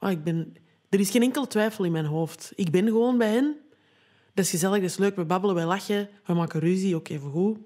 oh, 0.00 0.10
ik 0.10 0.24
ben... 0.24 0.56
Er 0.88 1.00
is 1.00 1.10
geen 1.10 1.22
enkel 1.22 1.46
twijfel 1.46 1.84
in 1.84 1.92
mijn 1.92 2.04
hoofd. 2.04 2.52
Ik 2.54 2.70
ben 2.70 2.86
gewoon 2.86 3.18
bij 3.18 3.30
hen. 3.32 3.56
Dat 4.34 4.44
is 4.44 4.50
gezellig, 4.50 4.80
dat 4.80 4.90
is 4.90 4.96
leuk. 4.96 5.16
We 5.16 5.24
babbelen, 5.24 5.56
we 5.56 5.62
lachen, 5.62 6.08
we 6.26 6.34
maken 6.34 6.60
ruzie, 6.60 6.94
ook 6.94 7.08
even 7.08 7.30
goed. 7.30 7.58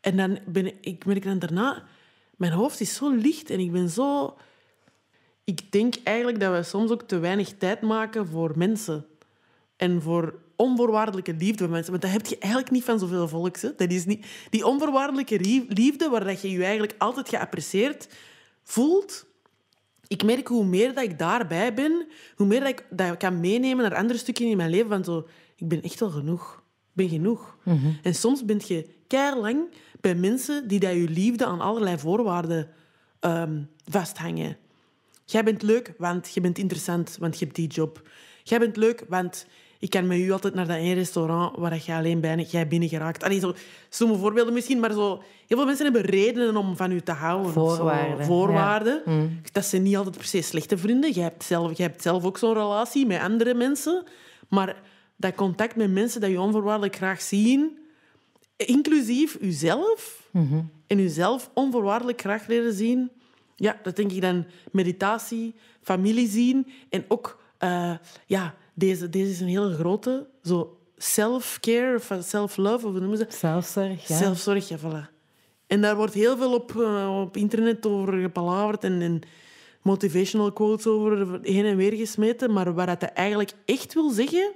En 0.00 0.16
dan 0.16 0.38
ben 0.46 0.72
ik, 0.80 1.04
merk 1.04 1.24
dan 1.24 1.38
daarna, 1.38 1.84
mijn 2.36 2.52
hoofd 2.52 2.80
is 2.80 2.94
zo 2.94 3.10
licht 3.10 3.50
en 3.50 3.60
ik 3.60 3.72
ben 3.72 3.88
zo... 3.88 4.36
Ik 5.44 5.72
denk 5.72 5.94
eigenlijk 6.04 6.40
dat 6.40 6.56
we 6.56 6.62
soms 6.62 6.90
ook 6.90 7.02
te 7.02 7.18
weinig 7.18 7.54
tijd 7.58 7.80
maken 7.80 8.26
voor 8.26 8.52
mensen. 8.56 9.06
En 9.76 10.02
voor 10.02 10.38
onvoorwaardelijke 10.56 11.34
liefde 11.34 11.64
voor 11.64 11.72
mensen. 11.72 11.90
Want 11.90 12.02
dat 12.02 12.12
heb 12.12 12.26
je 12.26 12.38
eigenlijk 12.38 12.72
niet 12.72 12.84
van 12.84 12.98
zoveel 12.98 13.28
volks. 13.28 13.62
Hè? 13.62 13.74
Dat 13.76 13.90
is 13.90 14.04
niet... 14.04 14.26
Die 14.50 14.66
onvoorwaardelijke 14.66 15.40
liefde, 15.68 16.08
waar 16.08 16.24
dat 16.24 16.42
je 16.42 16.50
je 16.50 16.62
eigenlijk 16.62 16.94
altijd 16.98 17.28
geapprecieerd 17.28 18.08
voelt... 18.62 19.26
Ik 20.12 20.24
merk 20.24 20.48
hoe 20.48 20.64
meer 20.64 20.94
dat 20.94 21.04
ik 21.04 21.18
daarbij 21.18 21.74
ben, 21.74 22.06
hoe 22.36 22.46
meer 22.46 22.60
dat 22.60 22.68
ik 22.68 22.86
dat 22.90 23.16
kan 23.16 23.40
meenemen 23.40 23.82
naar 23.82 23.98
andere 23.98 24.18
stukken 24.18 24.46
in 24.46 24.56
mijn 24.56 24.70
leven. 24.70 24.88
Van 24.88 25.04
zo, 25.04 25.26
ik 25.56 25.68
ben 25.68 25.82
echt 25.82 26.00
wel 26.00 26.10
genoeg. 26.10 26.62
Ik 26.64 26.92
ben 26.92 27.08
genoeg. 27.08 27.56
Mhm. 27.62 27.92
En 28.02 28.14
soms 28.14 28.44
ben 28.44 28.60
je 28.66 28.88
keihard 29.06 29.38
lang 29.38 29.74
bij 30.00 30.14
mensen 30.14 30.68
die 30.68 30.80
dat 30.80 30.92
je 30.92 31.08
liefde 31.08 31.46
aan 31.46 31.60
allerlei 31.60 31.98
voorwaarden 31.98 32.68
um, 33.20 33.68
vasthangen. 33.84 34.56
Jij 35.24 35.44
bent 35.44 35.62
leuk, 35.62 35.94
want 35.98 36.34
je 36.34 36.40
bent 36.40 36.58
interessant, 36.58 37.16
want 37.20 37.38
je 37.38 37.44
hebt 37.44 37.56
die 37.56 37.68
job. 37.68 38.08
Jij 38.42 38.58
bent 38.58 38.76
leuk, 38.76 39.04
want 39.08 39.46
ik 39.82 39.90
kan 39.90 40.06
met 40.06 40.18
u 40.18 40.30
altijd 40.30 40.54
naar 40.54 40.66
dat 40.66 40.76
ene 40.76 40.94
restaurant 40.94 41.56
waar 41.56 41.82
je 41.84 41.92
alleen 41.92 42.20
bijna 42.20 42.42
jij 42.42 42.68
binnen 42.68 42.88
geraakt. 42.88 43.22
Allee, 43.22 43.38
zo 43.38 43.54
stomme 43.88 44.16
voorbeelden 44.16 44.52
misschien, 44.52 44.80
maar 44.80 44.92
zo, 44.92 45.22
heel 45.46 45.56
veel 45.56 45.64
mensen 45.64 45.84
hebben 45.84 46.02
redenen 46.02 46.56
om 46.56 46.76
van 46.76 46.92
u 46.92 47.00
te 47.00 47.12
houden. 47.12 47.52
Voorwaarden. 47.52 48.26
Voorwaarden. 48.26 49.02
Mm. 49.04 49.40
Dat 49.52 49.64
zijn 49.64 49.82
niet 49.82 49.96
altijd 49.96 50.16
per 50.16 50.26
se 50.26 50.42
slechte 50.42 50.78
vrienden. 50.78 51.10
Jij 51.12 51.22
hebt 51.22 51.44
zelf, 51.44 51.76
jij 51.76 51.86
hebt 51.86 52.02
zelf 52.02 52.24
ook 52.24 52.38
zo'n 52.38 52.52
relatie 52.52 53.06
met 53.06 53.20
andere 53.20 53.54
mensen. 53.54 54.04
Maar 54.48 54.76
dat 55.16 55.34
contact 55.34 55.76
met 55.76 55.90
mensen 55.90 56.20
dat 56.20 56.30
je 56.30 56.40
onvoorwaardelijk 56.40 56.96
graag 56.96 57.22
zien, 57.22 57.78
inclusief 58.56 59.36
uzelf 59.40 60.28
mm 60.30 60.70
en 60.86 60.98
uzelf 60.98 61.50
onvoorwaardelijk 61.54 62.20
graag 62.20 62.46
leren 62.46 62.72
zien. 62.72 63.10
Ja, 63.56 63.80
dat 63.82 63.96
denk 63.96 64.12
ik 64.12 64.20
dan 64.20 64.46
meditatie, 64.72 65.54
familie 65.80 66.28
zien 66.28 66.66
en 66.88 67.04
ook, 67.08 67.42
uh, 67.60 67.94
ja, 68.26 68.54
deze, 68.74 69.08
deze 69.08 69.30
is 69.30 69.40
een 69.40 69.48
hele 69.48 69.74
grote, 69.74 70.26
zo 70.42 70.78
self-care 70.96 71.96
of 71.96 72.12
self-love, 72.24 72.86
of 72.86 72.92
hoe 72.92 73.00
noemen 73.00 73.18
ze 73.18 73.26
Zelfzorg, 73.28 74.08
ja. 74.08 74.16
Zelfzorg, 74.16 74.68
ja, 74.68 74.78
voilà. 74.78 75.10
En 75.66 75.80
daar 75.80 75.96
wordt 75.96 76.14
heel 76.14 76.36
veel 76.36 76.54
op, 76.54 76.72
uh, 76.72 77.20
op 77.20 77.36
internet 77.36 77.86
over 77.86 78.20
gepalaverd 78.20 78.84
en, 78.84 79.02
en 79.02 79.20
motivational 79.82 80.52
quotes 80.52 80.86
over 80.86 81.38
heen 81.42 81.64
en 81.64 81.76
weer 81.76 81.92
gesmeten. 81.92 82.52
Maar 82.52 82.74
wat 82.74 82.86
dat 82.86 83.02
eigenlijk 83.02 83.52
echt 83.64 83.94
wil 83.94 84.10
zeggen, 84.10 84.52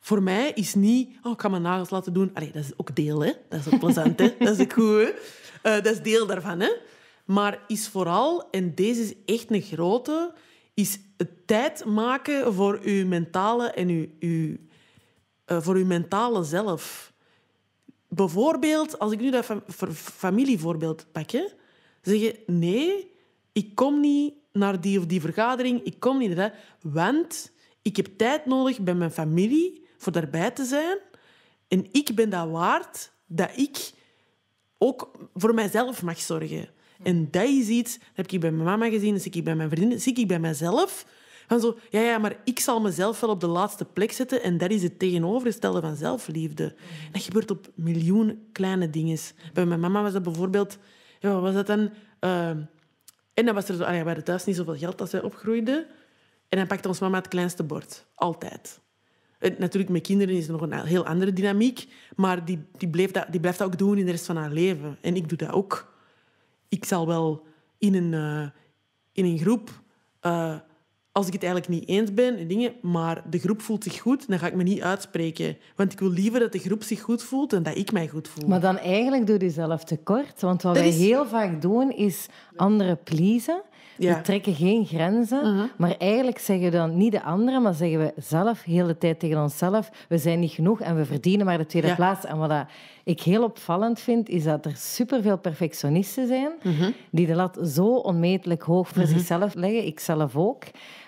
voor 0.00 0.22
mij 0.22 0.52
is 0.54 0.74
niet... 0.74 1.16
Oh, 1.22 1.32
ik 1.32 1.40
ga 1.40 1.48
mijn 1.48 1.62
nagels 1.62 1.90
laten 1.90 2.12
doen. 2.12 2.30
Allee, 2.34 2.50
dat 2.52 2.64
is 2.64 2.72
ook 2.76 2.96
deel, 2.96 3.20
hè. 3.20 3.32
Dat 3.48 3.66
is 3.66 3.72
ook 3.72 3.80
plezant, 3.80 4.18
hè. 4.18 4.34
Dat 4.38 4.58
is 4.58 4.60
ook 4.60 4.72
goed, 4.72 4.84
hè. 4.84 5.12
Uh, 5.76 5.84
dat 5.84 5.94
is 5.94 6.02
deel 6.02 6.26
daarvan, 6.26 6.60
hè. 6.60 6.70
Maar 7.24 7.58
is 7.66 7.88
vooral, 7.88 8.50
en 8.50 8.74
deze 8.74 9.00
is 9.00 9.14
echt 9.24 9.50
een 9.50 9.62
grote, 9.62 10.32
is 10.74 10.98
het 11.16 11.46
tijd 11.46 11.84
maken 11.84 12.54
voor 12.54 12.78
uw 12.82 13.06
mentale 13.06 13.70
en 13.70 13.88
uw, 13.88 14.06
uw, 14.20 14.56
uh, 15.46 15.60
voor 15.60 15.74
uw 15.74 15.86
mentale 15.86 16.44
zelf. 16.44 17.12
Bijvoorbeeld, 18.08 18.98
als 18.98 19.12
ik 19.12 19.20
nu 19.20 19.30
dat 19.30 19.46
familievoorbeeld 19.92 21.06
pak, 21.12 21.30
zeg 22.02 22.20
je 22.20 22.42
nee, 22.46 23.10
ik 23.52 23.74
kom 23.74 24.00
niet 24.00 24.34
naar 24.52 24.80
die 24.80 24.98
of 24.98 25.06
die 25.06 25.20
vergadering, 25.20 25.82
ik 25.82 26.00
kom 26.00 26.18
niet 26.18 26.34
naar 26.34 26.54
want 26.82 27.52
ik 27.82 27.96
heb 27.96 28.06
tijd 28.16 28.46
nodig 28.46 28.80
bij 28.80 28.94
mijn 28.94 29.10
familie 29.10 29.86
voor 29.96 30.12
daarbij 30.12 30.50
te 30.50 30.64
zijn. 30.64 30.98
En 31.68 31.86
ik 31.92 32.14
ben 32.14 32.30
dat 32.30 32.50
waard 32.50 33.12
dat 33.26 33.50
ik 33.56 33.92
ook 34.78 35.10
voor 35.34 35.54
mijzelf 35.54 36.02
mag 36.02 36.20
zorgen. 36.20 36.68
En 37.02 37.28
dat 37.30 37.42
is 37.42 37.68
iets, 37.68 37.98
dat 37.98 38.08
heb 38.12 38.30
ik 38.30 38.40
bij 38.40 38.50
mijn 38.50 38.64
mama 38.64 38.88
gezien, 38.88 39.12
dat 39.12 39.22
zie 39.22 39.32
ik 39.32 39.44
bij 39.44 39.54
mijn 39.54 39.70
vrienden, 39.70 40.00
zie 40.00 40.14
ik 40.14 40.28
bij 40.28 40.40
mezelf. 40.40 41.06
Van 41.50 41.60
zo, 41.60 41.78
ja, 41.88 42.00
ja, 42.00 42.18
maar 42.18 42.36
ik 42.44 42.58
zal 42.58 42.80
mezelf 42.80 43.20
wel 43.20 43.30
op 43.30 43.40
de 43.40 43.46
laatste 43.46 43.84
plek 43.84 44.12
zetten 44.12 44.42
en 44.42 44.58
dat 44.58 44.70
is 44.70 44.82
het 44.82 44.98
tegenovergestelde 44.98 45.80
van 45.80 45.96
zelfliefde. 45.96 46.74
Dat 47.12 47.22
gebeurt 47.22 47.50
op 47.50 47.70
miljoen 47.74 48.48
kleine 48.52 48.90
dingen. 48.90 49.18
Bij 49.52 49.66
mijn 49.66 49.80
mama 49.80 50.02
was 50.02 50.12
dat 50.12 50.22
bijvoorbeeld... 50.22 50.78
Ja, 51.20 51.40
was 51.40 51.54
dat 51.54 51.66
dan? 51.66 51.90
Uh, 52.20 52.48
en 53.34 53.44
dan 53.44 53.54
was 53.54 53.68
er 53.68 53.74
zo... 53.74 53.90
Ja, 53.90 54.04
we 54.04 54.22
thuis 54.22 54.44
niet 54.44 54.56
zoveel 54.56 54.76
geld 54.76 55.00
als 55.00 55.10
wij 55.10 55.22
opgroeiden. 55.22 55.86
En 56.48 56.58
dan 56.58 56.66
pakte 56.66 56.88
ons 56.88 56.98
mama 56.98 57.18
het 57.18 57.28
kleinste 57.28 57.62
bord. 57.62 58.06
Altijd. 58.14 58.80
En 59.38 59.54
natuurlijk, 59.58 59.92
met 59.92 60.02
kinderen 60.02 60.34
is 60.34 60.46
er 60.46 60.52
nog 60.52 60.60
een 60.60 60.86
heel 60.86 61.06
andere 61.06 61.32
dynamiek. 61.32 61.86
Maar 62.16 62.44
die, 62.44 62.62
die, 62.78 62.88
bleef 62.88 63.10
dat, 63.10 63.26
die 63.30 63.40
blijft 63.40 63.58
dat 63.58 63.66
ook 63.66 63.78
doen 63.78 63.98
in 63.98 64.04
de 64.04 64.10
rest 64.10 64.26
van 64.26 64.36
haar 64.36 64.50
leven. 64.50 64.98
En 65.00 65.16
ik 65.16 65.28
doe 65.28 65.38
dat 65.38 65.50
ook. 65.50 65.89
Ik 66.70 66.84
zal 66.84 67.06
wel 67.06 67.46
in 67.78 67.94
een, 67.94 68.12
uh, 68.12 68.48
in 69.12 69.24
een 69.24 69.38
groep... 69.38 69.82
Uh, 70.22 70.54
als 71.12 71.26
ik 71.26 71.32
het 71.32 71.42
eigenlijk 71.42 71.72
niet 71.72 71.88
eens 71.88 72.14
ben 72.14 72.38
en 72.38 72.48
dingen, 72.48 72.72
maar 72.82 73.22
de 73.30 73.38
groep 73.38 73.60
voelt 73.62 73.84
zich 73.84 74.00
goed, 74.00 74.28
dan 74.28 74.38
ga 74.38 74.46
ik 74.46 74.54
me 74.54 74.62
niet 74.62 74.80
uitspreken. 74.80 75.56
Want 75.76 75.92
ik 75.92 76.00
wil 76.00 76.10
liever 76.10 76.40
dat 76.40 76.52
de 76.52 76.58
groep 76.58 76.82
zich 76.82 77.00
goed 77.00 77.22
voelt 77.22 77.50
dan 77.50 77.62
dat 77.62 77.76
ik 77.76 77.92
mij 77.92 78.08
goed 78.08 78.28
voel. 78.28 78.48
Maar 78.48 78.60
dan 78.60 78.78
eigenlijk 78.78 79.26
doe 79.26 79.40
je 79.40 79.50
zelf 79.50 79.84
tekort. 79.84 80.40
Want 80.40 80.62
wat 80.62 80.76
wij 80.76 80.88
heel 80.88 81.26
vaak 81.26 81.62
doen, 81.62 81.90
is 81.90 82.26
anderen 82.56 83.02
pleasen. 83.02 83.62
We 84.08 84.20
trekken 84.20 84.54
geen 84.54 84.86
grenzen, 84.86 85.46
uh-huh. 85.46 85.64
maar 85.76 85.94
eigenlijk 85.98 86.38
zeggen 86.38 86.64
we 86.64 86.70
dan 86.70 86.96
niet 86.96 87.12
de 87.12 87.22
anderen, 87.22 87.62
maar 87.62 87.74
zeggen 87.74 87.98
we 87.98 88.12
zelf 88.16 88.62
de 88.62 88.70
hele 88.70 88.98
tijd 88.98 89.18
tegen 89.18 89.42
onszelf, 89.42 89.90
we 90.08 90.18
zijn 90.18 90.40
niet 90.40 90.52
genoeg 90.52 90.80
en 90.80 90.96
we 90.96 91.04
verdienen 91.04 91.46
maar 91.46 91.58
de 91.58 91.66
tweede 91.66 91.94
plaats. 91.94 92.24
En 92.24 92.38
wat 92.38 92.52
ik 93.04 93.20
heel 93.20 93.44
opvallend 93.44 94.00
vind, 94.00 94.28
is 94.28 94.44
dat 94.44 94.64
er 94.64 94.76
superveel 94.76 95.38
perfectionisten 95.38 96.26
zijn 96.26 96.50
uh-huh. 96.62 96.88
die 97.10 97.26
de 97.26 97.34
lat 97.34 97.58
zo 97.64 97.86
onmetelijk 97.86 98.62
hoog 98.62 98.88
voor 98.88 99.02
uh-huh. 99.02 99.16
zichzelf 99.16 99.54
leggen, 99.54 99.86
ik 99.86 100.00
zelf 100.00 100.36
ook. 100.36 100.64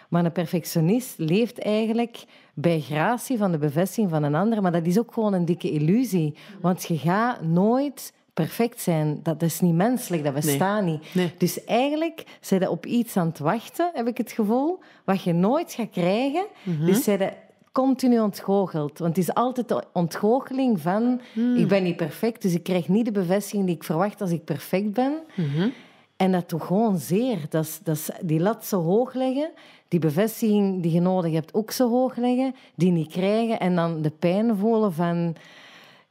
Maar 0.08 0.24
een 0.24 0.32
perfectionist 0.32 1.14
leeft 1.18 1.58
eigenlijk 1.58 2.24
bij 2.54 2.80
gratie 2.80 3.38
van 3.38 3.52
de 3.52 3.58
bevestiging 3.58 4.10
van 4.10 4.22
een 4.22 4.34
ander. 4.34 4.62
Maar 4.62 4.72
dat 4.72 4.86
is 4.86 4.98
ook 4.98 5.12
gewoon 5.12 5.32
een 5.32 5.44
dikke 5.44 5.70
illusie. 5.70 6.34
Want 6.60 6.84
je 6.84 6.98
gaat 6.98 7.42
nooit 7.42 8.12
perfect 8.34 8.80
zijn. 8.80 9.20
Dat 9.22 9.42
is 9.42 9.60
niet 9.60 9.74
menselijk, 9.74 10.24
dat 10.24 10.34
bestaat 10.34 10.82
niet. 10.82 11.04
Dus 11.38 11.64
eigenlijk 11.64 12.24
zijn 12.40 12.60
je 12.60 12.70
op 12.70 12.86
iets 12.86 13.16
aan 13.16 13.26
het 13.26 13.38
wachten, 13.38 13.90
heb 13.92 14.06
ik 14.06 14.18
het 14.18 14.32
gevoel, 14.32 14.78
wat 15.04 15.22
je 15.22 15.32
nooit 15.32 15.72
gaat 15.72 15.90
krijgen. 15.90 16.46
Mhm. 16.62 16.86
Dus 16.86 17.04
zijn 17.04 17.18
je 17.18 17.32
continu 17.72 18.20
ontgoocheld. 18.20 18.98
Want 18.98 19.16
het 19.16 19.28
is 19.28 19.34
altijd 19.34 19.68
de 19.68 19.84
ontgoocheling 19.92 20.80
van... 20.80 21.20
Hmm. 21.32 21.56
Ik 21.56 21.68
ben 21.68 21.82
niet 21.82 21.96
perfect, 21.96 22.42
dus 22.42 22.54
ik 22.54 22.62
krijg 22.62 22.88
niet 22.88 23.04
de 23.04 23.12
bevestiging 23.12 23.66
die 23.66 23.74
ik 23.74 23.84
verwacht 23.84 24.20
als 24.20 24.30
ik 24.30 24.44
perfect 24.44 24.92
ben. 24.92 25.12
Mhm. 25.34 25.68
En 26.16 26.32
dat 26.32 26.48
toch 26.48 26.66
gewoon 26.66 26.98
zeer. 26.98 27.38
Dat 27.48 27.64
is, 27.64 27.80
dat 27.82 27.96
is 27.96 28.10
die 28.22 28.40
lat 28.40 28.64
zo 28.64 28.82
hoog 28.82 29.14
leggen, 29.14 29.50
die 29.88 30.00
bevestiging 30.00 30.82
die 30.82 30.92
je 30.92 31.00
nodig 31.00 31.32
hebt 31.32 31.54
ook 31.54 31.70
zo 31.70 31.88
hoog 31.88 32.16
leggen, 32.16 32.54
die 32.74 32.90
niet 32.90 33.10
krijgen 33.10 33.60
en 33.60 33.74
dan 33.74 34.02
de 34.02 34.10
pijn 34.10 34.56
voelen 34.56 34.92
van 34.92 35.36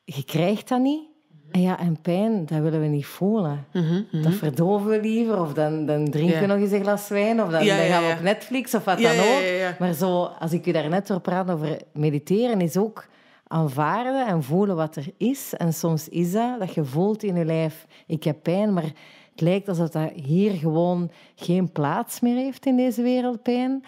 je 0.04 0.24
krijgt 0.24 0.68
dat 0.68 0.80
niet. 0.80 1.11
En 1.52 1.62
ja, 1.62 1.80
en 1.80 2.02
pijn, 2.02 2.46
dat 2.46 2.60
willen 2.60 2.82
we 2.82 2.88
niet 2.88 3.06
voelen. 3.06 3.66
Mhm, 3.74 4.02
mhm. 4.12 4.24
Dat 4.24 4.34
verdoven 4.34 4.90
we 4.90 5.02
liever, 5.02 5.42
of 5.42 5.54
dan, 5.54 5.86
dan 5.86 6.10
drinken 6.10 6.40
we 6.40 6.46
nog 6.46 6.58
eens 6.58 6.72
een 6.72 6.82
glas 6.82 7.08
wijn, 7.08 7.42
of 7.42 7.50
dan, 7.50 7.66
dan 7.66 7.78
gaan 7.78 8.04
we 8.04 8.14
op 8.18 8.24
Netflix, 8.24 8.74
of 8.74 8.84
wat 8.84 9.02
dan 9.02 9.20
ook. 9.20 9.80
Maar 9.80 9.94
zo, 9.94 10.24
als 10.24 10.52
ik 10.52 10.66
u 10.66 10.72
daarnet 10.72 11.12
over 11.12 11.22
praat 11.22 11.52
over 11.52 11.82
mediteren, 11.94 12.62
is 12.62 12.78
ook 12.78 13.08
aanvaarden 13.48 14.28
en 14.28 14.44
voelen 14.44 14.76
wat 14.76 14.96
er 14.96 15.06
is. 15.18 15.54
En 15.58 15.74
soms 15.74 16.10
is 16.10 16.32
dat, 16.32 16.60
dat 16.60 16.74
je 16.74 16.86
voelt 16.86 17.24
in 17.24 17.36
je 17.36 17.46
lijf, 17.46 17.86
ik 18.08 18.24
heb 18.24 18.38
pijn, 18.42 18.74
maar 18.74 18.92
het 19.32 19.42
lijkt 19.42 19.70
alsof 19.70 19.90
dat 19.90 20.12
hier 20.16 20.52
gewoon 20.52 21.12
geen 21.36 21.72
plaats 21.72 22.20
meer 22.20 22.36
heeft 22.36 22.66
in 22.66 22.76
deze 22.76 23.02
wereldpijn. 23.02 23.84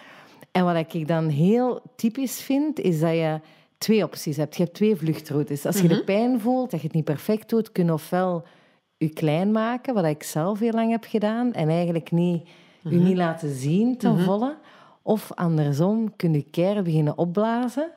En 0.52 0.64
wat 0.64 0.76
ik 0.76 1.08
dan 1.08 1.28
heel 1.28 1.82
typisch 1.96 2.42
vind, 2.42 2.80
is 2.80 3.00
dat 3.00 3.10
je 3.10 3.40
twee 3.84 4.04
opties 4.04 4.36
hebt. 4.36 4.56
Je 4.56 4.62
hebt 4.62 4.74
twee 4.74 4.96
vluchtroutes. 4.96 5.66
Als 5.66 5.80
je 5.80 5.88
de 5.88 5.94
mhm. 5.94 6.04
pijn 6.04 6.40
voelt, 6.40 6.70
dat 6.70 6.80
je 6.80 6.86
het 6.86 6.96
niet 6.96 7.04
perfect 7.04 7.48
doet, 7.48 7.72
kun 7.72 7.84
je 7.84 7.92
ofwel 7.92 8.44
je 8.96 9.08
klein 9.08 9.50
maken, 9.50 9.94
wat 9.94 10.04
ik 10.04 10.22
zelf 10.22 10.58
heel 10.58 10.72
lang 10.72 10.90
heb 10.90 11.04
gedaan, 11.08 11.52
en 11.52 11.68
eigenlijk 11.68 12.10
niet, 12.10 12.48
je 12.82 12.96
mhm. 12.96 13.04
niet 13.04 13.16
laten 13.16 13.54
zien 13.54 13.96
ten 13.96 14.14
mhm. 14.14 14.24
volle. 14.24 14.56
Of 15.02 15.32
andersom, 15.34 16.16
kun 16.16 16.32
je 16.32 16.42
keihard 16.42 16.84
beginnen 16.84 17.18
opblazen, 17.18 17.90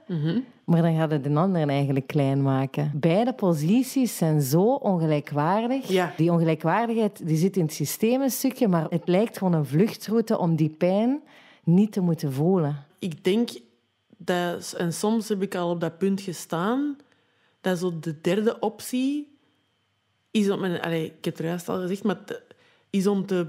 maar 0.66 0.82
dan 0.82 0.96
gaat 0.96 1.12
het 1.12 1.24
de 1.24 1.34
anderen 1.34 1.70
eigenlijk 1.70 2.08
klein 2.08 2.42
maken. 2.42 2.92
Beide 2.96 3.34
posities 3.34 4.18
zijn 4.18 4.42
zo 4.42 4.64
ongelijkwaardig. 4.64 5.86
Die 6.16 6.32
ongelijkwaardigheid 6.32 7.28
die 7.28 7.38
zit 7.38 7.58
in 7.58 7.64
het 7.64 7.74
systeem 7.74 8.22
een 8.22 8.30
stukje, 8.30 8.68
maar 8.68 8.86
het 8.90 9.08
lijkt 9.08 9.38
gewoon 9.38 9.54
een 9.54 9.66
vluchtroute 9.66 10.38
om 10.38 10.56
die 10.56 10.70
pijn 10.70 11.22
niet 11.64 11.92
te 11.92 12.02
moeten 12.02 12.34
voelen. 12.34 12.86
Ik 13.00 13.24
denk 13.24 13.50
dat, 14.18 14.74
en 14.78 14.94
soms 14.94 15.30
heb 15.30 15.42
ik 15.42 15.56
al 15.56 15.70
op 15.70 15.80
dat 15.80 15.98
punt 15.98 16.22
gestaan, 16.22 16.98
dat 17.62 17.78
zo 17.78 18.00
de 18.00 18.22
derde 18.22 18.60
optie 18.60 19.38
is 20.32 20.50
om, 20.50 20.64
allez, 20.64 21.06
ik 21.06 21.26
heb 21.26 21.38
het 21.38 21.46
juist 21.46 21.70
al 21.70 21.80
gezegd, 21.80 22.04
maar 22.04 22.20
is 22.90 23.08
om 23.08 23.26
te 23.26 23.48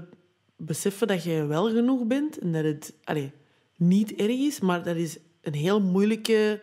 beseffen 0.55 1.07
dat 1.07 1.23
je 1.23 1.45
wel 1.45 1.69
genoeg 1.69 2.05
bent 2.05 2.39
en 2.39 2.51
dat 2.51 2.63
het 2.63 2.93
allez, 3.03 3.29
niet 3.75 4.13
erg 4.13 4.37
is, 4.37 4.59
maar 4.59 4.83
dat 4.83 4.95
is 4.95 5.17
een 5.41 5.53
heel 5.53 5.81
moeilijke 5.81 6.61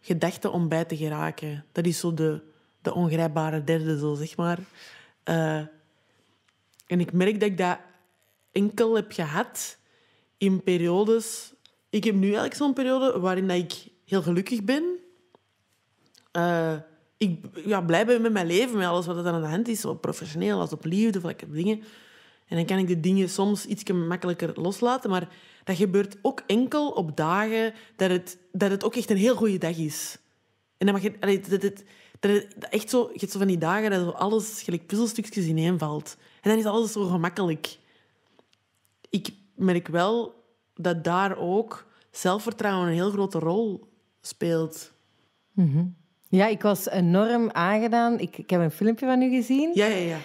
gedachte 0.00 0.50
om 0.50 0.68
bij 0.68 0.84
te 0.84 0.96
geraken. 0.96 1.64
Dat 1.72 1.86
is 1.86 1.98
zo 1.98 2.14
de, 2.14 2.40
de 2.82 2.94
ongrijpbare 2.94 3.64
derde, 3.64 3.98
zo 3.98 4.14
zeg 4.14 4.36
maar. 4.36 4.58
Uh, 5.24 5.56
en 6.86 7.00
ik 7.00 7.12
merk 7.12 7.40
dat 7.40 7.48
ik 7.48 7.58
dat 7.58 7.78
enkel 8.52 8.94
heb 8.94 9.12
gehad 9.12 9.78
in 10.38 10.62
periodes. 10.62 11.53
Ik 11.94 12.04
heb 12.04 12.14
nu 12.14 12.24
eigenlijk 12.24 12.54
zo'n 12.54 12.72
periode 12.72 13.20
waarin 13.20 13.48
dat 13.48 13.56
ik 13.56 13.72
heel 14.04 14.22
gelukkig 14.22 14.64
ben. 14.64 14.84
Uh, 16.36 16.74
ik 17.16 17.44
ja, 17.64 17.80
blij 17.80 18.06
ben 18.06 18.22
met 18.22 18.32
mijn 18.32 18.46
leven, 18.46 18.76
met 18.76 18.86
alles 18.86 19.06
wat 19.06 19.16
er 19.16 19.26
aan 19.26 19.40
de 19.40 19.48
hand 19.48 19.68
is, 19.68 19.80
zo 19.80 19.94
professioneel 19.94 20.60
als 20.60 20.72
op 20.72 20.84
liefde, 20.84 21.20
of 21.22 21.32
dingen. 21.34 21.82
En 22.46 22.56
dan 22.56 22.66
kan 22.66 22.78
ik 22.78 22.88
de 22.88 23.00
dingen 23.00 23.28
soms 23.28 23.66
iets 23.66 23.92
makkelijker 23.92 24.60
loslaten. 24.60 25.10
Maar 25.10 25.28
dat 25.64 25.76
gebeurt 25.76 26.16
ook 26.22 26.42
enkel 26.46 26.90
op 26.90 27.16
dagen 27.16 27.74
dat 27.96 28.10
het, 28.10 28.38
dat 28.52 28.70
het 28.70 28.84
ook 28.84 28.96
echt 28.96 29.10
een 29.10 29.16
heel 29.16 29.36
goede 29.36 29.58
dag 29.58 29.76
is. 29.76 30.18
En 30.76 30.86
dan 30.86 30.94
mag 30.94 31.04
je... 31.04 31.38
Dat, 31.48 31.60
dat, 31.60 31.82
dat, 32.20 32.70
echt 32.70 32.90
zo, 32.90 33.10
je 33.12 33.18
hebt 33.18 33.32
zo 33.32 33.38
van 33.38 33.48
die 33.48 33.58
dagen 33.58 33.90
dat 33.90 34.00
zo 34.00 34.10
alles 34.10 34.62
gelijk 34.62 34.86
puzzelstukjes 34.86 35.46
ineenvalt. 35.46 36.16
En 36.40 36.50
dan 36.50 36.58
is 36.58 36.64
alles 36.64 36.92
zo 36.92 37.06
gemakkelijk. 37.06 37.78
Ik 39.10 39.28
merk 39.54 39.88
wel 39.88 40.42
dat 40.74 41.04
daar 41.04 41.36
ook 41.38 41.86
zelfvertrouwen 42.10 42.86
een 42.88 42.94
heel 42.94 43.10
grote 43.10 43.38
rol 43.38 43.88
speelt. 44.20 44.92
Mhm. 45.52 45.84
Ja, 46.28 46.46
ik 46.46 46.62
was 46.62 46.88
enorm 46.88 47.50
aangedaan. 47.50 48.18
Ik, 48.18 48.38
ik 48.38 48.50
heb 48.50 48.60
een 48.60 48.70
filmpje 48.70 49.06
van 49.06 49.22
u 49.22 49.30
gezien. 49.30 49.70
Ja, 49.74 49.86
ja, 49.86 49.96
ja. 49.96 50.18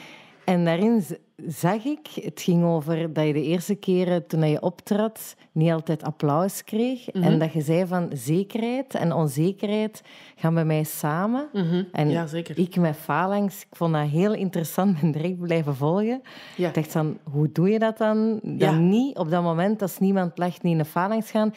En 0.45 0.65
daarin 0.65 1.05
zag 1.47 1.85
ik, 1.85 2.07
het 2.13 2.41
ging 2.41 2.63
over 2.63 3.13
dat 3.13 3.25
je 3.25 3.33
de 3.33 3.43
eerste 3.43 3.75
keren 3.75 4.27
toen 4.27 4.49
je 4.49 4.61
optrad 4.61 5.35
niet 5.51 5.71
altijd 5.71 6.03
applaus 6.03 6.63
kreeg. 6.63 7.09
En 7.09 7.21
mhm. 7.21 7.39
dat 7.39 7.53
je 7.53 7.61
zei 7.61 7.87
van 7.87 8.09
zekerheid 8.13 8.95
en 8.95 9.13
onzekerheid 9.13 10.01
gaan 10.35 10.53
bij 10.53 10.65
mij 10.65 10.83
samen. 10.83 11.49
Mhm. 11.53 11.83
En 11.91 12.09
ja, 12.09 12.27
zeker. 12.27 12.57
ik 12.59 12.75
met 12.75 12.97
Phalanx, 12.97 13.61
ik 13.61 13.75
vond 13.75 13.93
dat 13.93 14.07
heel 14.07 14.33
interessant 14.33 15.01
en 15.01 15.11
direct 15.11 15.39
blijven 15.39 15.75
volgen. 15.75 16.21
Ja. 16.55 16.67
Ik 16.67 16.73
dacht 16.73 16.91
van, 16.91 17.17
hoe 17.31 17.51
doe 17.51 17.69
je 17.69 17.79
dat 17.79 17.97
dan? 17.97 18.39
Dan 18.43 18.57
ja. 18.57 18.71
niet 18.71 19.17
op 19.17 19.29
dat 19.29 19.43
moment 19.43 19.81
als 19.81 19.99
niemand 19.99 20.37
lacht, 20.37 20.63
niet 20.63 20.71
in 20.71 20.77
de 20.77 20.85
Phalanx 20.85 21.31
gaan. 21.31 21.53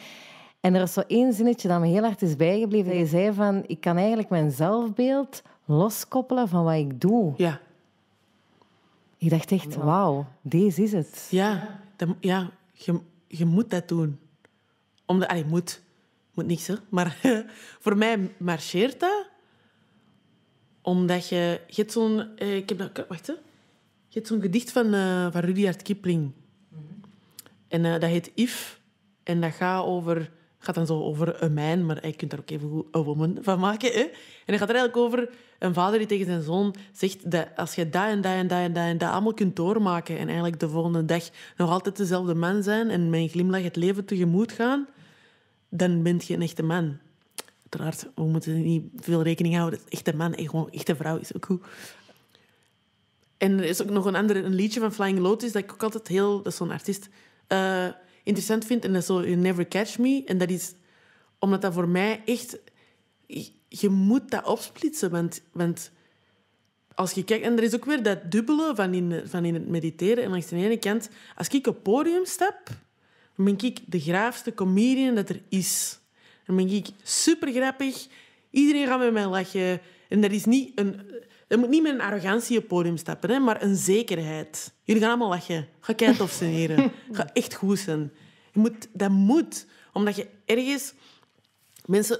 En 0.59 0.75
er 0.75 0.81
is 0.81 0.93
zo 0.93 1.01
één 1.07 1.33
zinnetje 1.33 1.67
dat 1.67 1.79
me 1.79 1.87
heel 1.87 2.03
hard 2.03 2.21
is 2.21 2.35
bijgebleven. 2.35 2.89
Dat 2.89 2.99
je 2.99 3.05
zei 3.05 3.33
van, 3.33 3.63
ik 3.67 3.79
kan 3.79 3.97
eigenlijk 3.97 4.29
mijn 4.29 4.51
zelfbeeld 4.51 5.41
loskoppelen 5.65 6.47
van 6.47 6.63
wat 6.63 6.75
ik 6.75 7.01
doe. 7.01 7.33
Ja. 7.37 7.59
Ik 9.23 9.29
dacht 9.29 9.51
echt, 9.51 9.75
wauw, 9.75 10.27
deze 10.41 10.83
is 10.83 10.91
het. 10.91 11.27
Ja, 11.29 11.79
dat, 11.95 12.09
ja 12.19 12.51
je, 12.73 12.99
je 13.27 13.45
moet 13.45 13.69
dat 13.69 13.87
doen. 13.87 14.19
Omdat, 15.05 15.27
allee, 15.29 15.45
moet. 15.45 15.81
Moet 16.33 16.45
niks, 16.45 16.67
hè. 16.67 16.75
Maar 16.89 17.17
voor 17.83 17.97
mij 17.97 18.31
marcheert 18.37 18.99
dat. 18.99 19.27
Omdat 20.81 21.29
je... 21.29 21.61
Je 21.67 21.81
hebt 21.81 21.91
zo'n... 21.91 22.37
eh, 22.37 22.55
Ik 22.55 22.69
heb 22.69 22.77
dat... 22.77 23.05
Wacht, 23.07 23.27
hè. 23.27 23.33
Je 24.07 24.19
hebt 24.19 24.27
zo'n 24.27 24.41
gedicht 24.41 24.71
van, 24.71 24.93
eh, 24.93 25.27
van 25.31 25.41
Rudyard 25.41 25.81
Kipling. 25.81 26.31
En 27.67 27.85
eh, 27.85 27.91
dat 27.91 28.09
heet 28.09 28.31
If. 28.35 28.79
En 29.23 29.41
dat 29.41 29.53
gaat 29.53 29.85
over... 29.85 30.31
gaat 30.57 30.75
dan 30.75 30.85
zo 30.85 31.01
over 31.01 31.43
een 31.43 31.53
mijn, 31.53 31.85
maar 31.85 32.07
je 32.07 32.15
kunt 32.15 32.31
daar 32.31 32.39
ook 32.39 32.49
even 32.49 32.85
een 32.91 33.03
woman 33.03 33.37
van 33.41 33.59
maken. 33.59 33.91
Hè? 33.91 34.01
En 34.01 34.11
dat 34.45 34.57
gaat 34.57 34.69
er 34.69 34.75
eigenlijk 34.75 34.97
over 34.97 35.29
een 35.63 35.73
vader 35.73 35.97
die 35.97 36.07
tegen 36.07 36.25
zijn 36.25 36.41
zoon 36.41 36.75
zegt 36.91 37.31
dat 37.31 37.47
als 37.55 37.75
je 37.75 37.89
dat 37.89 38.07
en 38.07 38.21
dat 38.21 38.31
en 38.31 38.47
dat 38.47 38.57
en 38.57 38.73
dat 38.73 38.83
en 38.83 38.97
dat 38.97 39.09
allemaal 39.09 39.33
kunt 39.33 39.55
doormaken 39.55 40.17
en 40.17 40.25
eigenlijk 40.25 40.59
de 40.59 40.69
volgende 40.69 41.05
dag 41.05 41.29
nog 41.57 41.69
altijd 41.69 41.97
dezelfde 41.97 42.35
man 42.35 42.63
zijn 42.63 42.89
en 42.89 43.09
met 43.09 43.19
een 43.19 43.29
glimlach 43.29 43.63
het 43.63 43.75
leven 43.75 44.05
tegemoet 44.05 44.51
gaan, 44.51 44.87
dan 45.69 46.03
ben 46.03 46.21
je 46.25 46.33
een 46.33 46.41
echte 46.41 46.63
man. 46.63 46.97
Uiteraard, 47.61 48.07
we 48.15 48.23
moeten 48.23 48.61
niet 48.61 48.83
veel 48.95 49.21
rekening 49.21 49.55
houden. 49.55 49.79
Echte 49.89 50.15
man 50.15 50.33
en 50.33 50.49
gewoon 50.49 50.71
echte 50.71 50.95
vrouw 50.95 51.17
is 51.17 51.35
ook 51.35 51.45
goed. 51.45 51.63
En 53.37 53.57
er 53.59 53.65
is 53.65 53.81
ook 53.81 53.89
nog 53.89 54.05
een 54.05 54.15
ander 54.15 54.45
een 54.45 54.55
liedje 54.55 54.79
van 54.79 54.93
Flying 54.93 55.19
Lotus 55.19 55.51
dat 55.51 55.63
ik 55.63 55.73
ook 55.73 55.83
altijd 55.83 56.07
heel, 56.07 56.37
dat 56.37 56.51
is 56.51 56.55
zo'n 56.55 56.71
artiest, 56.71 57.09
eh, 57.47 57.87
interessant 58.23 58.65
vind. 58.65 58.85
En 58.85 58.93
dat 58.93 59.01
is 59.01 59.07
zo 59.07 59.21
You 59.21 59.35
Never 59.35 59.67
Catch 59.67 59.97
Me. 59.97 60.23
En 60.25 60.37
dat 60.37 60.49
is 60.49 60.73
omdat 61.39 61.61
dat 61.61 61.73
voor 61.73 61.87
mij 61.87 62.21
echt, 62.25 62.59
je- 63.79 63.89
moet 63.89 64.31
dat 64.31 64.45
opsplitsen. 64.45 65.09
Want, 65.11 65.41
want 65.51 65.91
als 66.95 67.11
je 67.11 67.23
kijkt, 67.23 67.45
en 67.45 67.57
er 67.57 67.63
is 67.63 67.75
ook 67.75 67.85
weer 67.85 68.03
dat 68.03 68.31
dubbele 68.31 68.71
van 68.75 68.93
in, 68.93 69.21
van 69.25 69.45
in 69.45 69.53
het 69.53 69.67
mediteren. 69.67 70.23
En 70.23 70.29
langs 70.29 70.47
de 70.47 70.55
ene 70.55 70.77
kant, 70.77 71.09
als 71.35 71.47
ik 71.47 71.67
op 71.67 71.83
podium 71.83 72.25
stap, 72.25 72.61
dan 73.35 73.45
ben 73.45 73.57
ik 73.57 73.79
de 73.85 73.99
graafste 73.99 74.53
comedian 74.53 75.15
dat 75.15 75.29
er 75.29 75.41
is. 75.49 75.99
Dan 76.45 76.55
ben 76.55 76.69
ik 76.69 76.87
super 77.03 77.51
grappig. 77.51 78.07
Iedereen 78.49 78.87
gaat 78.87 78.99
met 78.99 79.13
mij 79.13 79.27
lachen. 79.27 79.81
En 80.09 80.21
dat 80.21 80.31
is 80.31 80.45
niet 80.45 80.71
een... 80.79 81.01
Je 81.47 81.59
moet 81.59 81.69
niet 81.69 81.81
met 81.83 81.93
een 81.93 82.01
arrogantie 82.01 82.55
op 82.55 82.61
het 82.63 82.71
podium 82.71 82.97
stappen, 82.97 83.29
hè, 83.29 83.39
maar 83.39 83.63
een 83.63 83.75
zekerheid. 83.75 84.73
Jullie 84.83 85.01
gaan 85.01 85.09
allemaal 85.11 85.29
lachen. 85.29 85.67
Ga 85.79 86.13
tof 86.13 86.31
zijn, 86.31 86.51
heren. 86.51 86.91
Ga 87.11 87.29
echt 87.33 87.53
goed 87.53 87.79
zijn. 87.79 88.11
Je 88.53 88.59
moet, 88.59 88.87
dat 88.93 89.09
moet. 89.09 89.65
Omdat 89.93 90.15
je 90.15 90.27
ergens... 90.45 90.93
Mensen... 91.85 92.19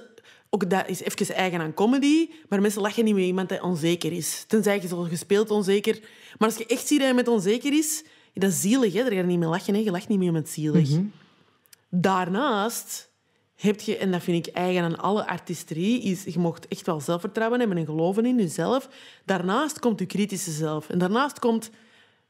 Ook 0.54 0.70
dat 0.70 0.88
is 0.88 1.02
even 1.02 1.34
eigen 1.34 1.60
aan 1.60 1.74
comedy, 1.74 2.28
maar 2.48 2.60
mensen 2.60 2.82
lachen 2.82 3.04
niet 3.04 3.14
met 3.14 3.24
iemand 3.24 3.48
die 3.48 3.62
onzeker 3.62 4.12
is. 4.12 4.44
Tenzij 4.48 4.80
je 4.80 4.88
zo 4.88 5.00
gespeeld 5.00 5.50
onzeker. 5.50 6.00
Maar 6.38 6.48
als 6.48 6.58
je 6.58 6.66
echt 6.66 6.86
ziet 6.86 6.98
dat 6.98 7.06
hij 7.06 7.16
met 7.16 7.28
onzeker 7.28 7.72
is, 7.72 8.04
dat 8.34 8.50
is 8.50 8.60
zielig. 8.60 8.92
Hè? 8.92 9.02
Daar 9.02 9.10
ga 9.10 9.16
je 9.16 9.22
niet 9.22 9.38
mee 9.38 9.48
lachen. 9.48 9.74
Hè? 9.74 9.80
Je 9.80 9.90
lacht 9.90 10.08
niet 10.08 10.18
meer 10.18 10.32
met 10.32 10.48
zielig. 10.48 10.90
Daarnaast 11.88 13.10
heb 13.54 13.80
je, 13.80 13.96
en 13.96 14.10
dat 14.10 14.22
vind 14.22 14.46
ik 14.46 14.54
eigen 14.54 14.82
aan 14.82 14.98
alle 14.98 15.26
artistrie, 15.26 16.02
is 16.02 16.24
je 16.24 16.38
mocht 16.38 16.68
echt 16.68 16.86
wel 16.86 17.00
zelfvertrouwen 17.00 17.58
hebben 17.58 17.78
en 17.78 17.84
geloven 17.84 18.26
in 18.26 18.36
jezelf. 18.36 18.88
Daarnaast 19.24 19.78
komt 19.78 19.98
je 19.98 20.06
kritische 20.06 20.50
zelf. 20.50 20.88
En 20.88 20.98
daarnaast 20.98 21.38
komt, 21.38 21.70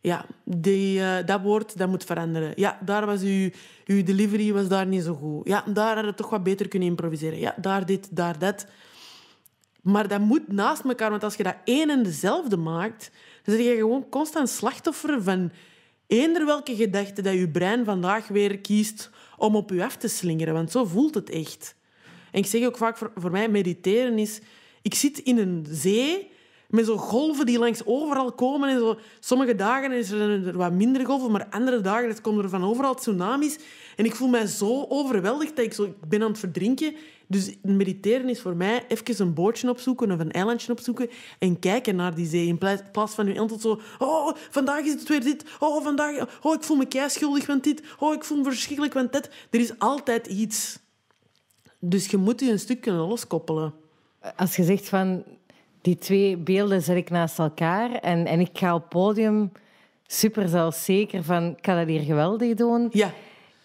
ja, 0.05 0.27
die, 0.45 1.01
eh, 1.01 1.27
dat 1.27 1.41
woord 1.41 1.79
dat 1.79 1.89
moet 1.89 2.05
veranderen. 2.05 2.53
Ja, 2.57 2.79
daar 2.85 3.07
was 3.07 3.23
uw, 3.23 3.51
uw 3.87 4.03
delivery 4.03 4.53
was 4.53 4.69
daar 4.69 4.87
niet 4.87 5.03
zo 5.03 5.15
goed. 5.15 5.49
Ja, 5.49 5.65
daar 5.67 5.97
had 5.97 6.05
je 6.05 6.15
toch 6.15 6.31
wat 6.31 6.43
beter 6.43 6.69
kunnen 6.69 6.89
improviseren. 6.89 7.39
Ja, 7.39 7.55
daar 7.61 7.87
dit, 7.87 8.17
daar 8.17 8.39
dat. 8.39 8.67
Maar 9.83 10.09
dat 10.09 10.21
moet 10.21 10.53
naast 10.53 10.85
elkaar, 10.85 11.11
want 11.11 11.25
als 11.25 11.35
je 11.35 11.43
dat 11.43 11.57
één 11.65 11.91
en 11.91 12.03
dezelfde 12.03 12.57
maakt, 12.57 13.11
dan 13.43 13.57
ben 13.57 13.65
je 13.65 13.77
gewoon 13.77 14.09
constant 14.09 14.49
slachtoffer 14.49 15.23
van 15.23 15.53
eender 16.07 16.47
welke 16.47 16.77
gedachte 16.77 17.23
dat 17.23 17.35
je 17.35 17.49
brein 17.49 17.85
vandaag 17.85 18.29
weer 18.29 18.59
kiest 18.59 19.11
om 19.37 19.57
op 19.57 19.71
je 19.71 19.85
af 19.85 19.97
te 19.97 20.09
slingeren. 20.09 20.55
Want 20.55 20.71
zo 20.71 20.85
voelt 20.85 21.15
het 21.15 21.31
echt. 21.31 21.75
En 22.31 22.39
ik 22.39 22.47
zeg 22.47 22.67
ook 22.67 22.77
vaak, 22.77 22.97
voor, 22.97 23.13
voor 23.15 23.31
mij 23.31 23.49
mediteren 23.49 24.19
is... 24.19 24.41
Ik 24.83 24.95
zit 24.95 25.19
in 25.19 25.39
een 25.39 25.67
zee 25.71 26.31
met 26.69 26.87
zo 26.87 26.97
golven 26.97 27.47
die 27.47 27.59
langs 27.59 27.85
overal 27.85 28.33
komen. 28.33 28.69
En 28.69 28.79
zo, 28.79 28.99
sommige 29.21 29.55
dagen 29.55 29.93
is 29.93 30.11
er, 30.11 30.57
wat 30.57 30.73
minder 30.73 31.07
golven, 31.07 31.31
maar 31.31 31.47
andere 31.51 31.81
dagen 31.81 32.21
komen 32.21 32.45
er 32.45 32.51
van 32.51 32.65
overal 32.65 32.95
tsunamis. 32.95 33.59
En 33.97 34.05
ik 34.05 34.15
voel 34.15 34.29
mij 34.29 34.47
zo 34.47 34.87
overweldigd 34.89 35.57
dat 35.57 35.65
ik, 35.65 35.73
zo, 35.73 35.85
ik 35.85 36.09
ben 36.09 36.23
aan 36.23 36.29
het 36.29 36.39
verdrinken. 36.39 36.95
Dus 37.27 37.55
mediteren 37.63 38.29
is 38.29 38.41
voor 38.41 38.57
mij 38.57 38.85
even 38.89 39.27
een 39.27 39.35
bootje 39.35 39.71
opzoeken 39.71 40.13
of 40.13 40.19
een 40.19 40.33
eilandje 40.33 40.73
opzoeken 40.73 41.11
en 41.39 41.59
kijken 41.59 41.97
naar 41.97 42.15
die 42.15 42.27
zee. 42.27 42.47
In 42.47 42.59
plaats 42.93 43.15
van 43.15 43.25
nu 43.25 43.39
altijd 43.39 43.61
zo... 43.61 43.81
Oh, 43.99 44.35
vandaag 44.51 44.85
is 44.85 44.93
het 44.93 45.09
weer 45.09 45.21
dit. 45.21 45.45
Oh, 45.61 45.85
vandaag... 45.85 46.41
Oh, 46.43 46.55
ik 46.55 46.63
voel 46.63 46.77
me 46.77 46.87
kei 46.87 47.11
schuldig 47.11 47.45
van 47.45 47.59
dit. 47.59 47.83
Oh, 47.99 48.15
ik 48.15 48.25
voel 48.25 48.39
me 48.39 48.45
verschrikkelijk 48.45 48.93
van 48.93 49.09
dat. 49.11 49.29
Er 49.51 49.61
is 49.61 49.79
altijd 49.79 50.27
iets. 50.27 50.79
Dus 51.79 52.07
je 52.07 52.17
moet 52.17 52.41
je 52.41 52.51
een 52.51 52.59
stuk 52.59 52.81
kunnen 52.81 53.09
loskoppelen. 53.09 53.75
Als 54.37 54.57
je 54.57 54.65
zegt 54.65 54.89
van 54.89 55.25
die 55.85 55.99
twee 55.99 56.37
beelden 56.37 56.83
zet 56.83 56.97
ik 56.97 57.11
naast 57.11 57.39
elkaar 57.39 57.93
en, 57.93 58.27
en 58.27 58.41
ik 58.41 58.51
ga 58.53 58.75
op 58.75 58.89
podium 58.89 59.53
super 60.07 60.49
zelfzeker 60.49 61.25
van 61.25 61.45
ik 61.45 61.67
ga 61.67 61.77
dat 61.77 61.87
hier 61.87 62.01
geweldig 62.01 62.55
doen. 62.55 62.89
Ja. 62.91 63.13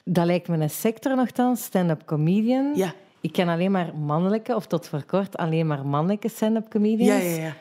Dat 0.04 0.26
lijkt 0.26 0.48
me 0.48 0.58
een 0.58 0.70
sector 0.70 1.16
nogthans, 1.16 1.64
stand-up 1.64 2.06
comedian. 2.06 2.72
Ja. 2.76 2.94
Ik 3.22 3.32
ken 3.32 3.48
alleen 3.48 3.72
maar 3.72 3.96
mannelijke, 3.96 4.56
of 4.56 4.68
tot 4.68 4.88
voor 4.88 5.04
kort 5.04 5.38
alleen 5.38 5.68
maar 5.68 5.86
mannelijke 5.86 6.30
stand-up 6.30 6.70
comedians. 6.70 7.24
Ja, 7.24 7.30
ja, 7.30 7.42
ja. 7.42 7.54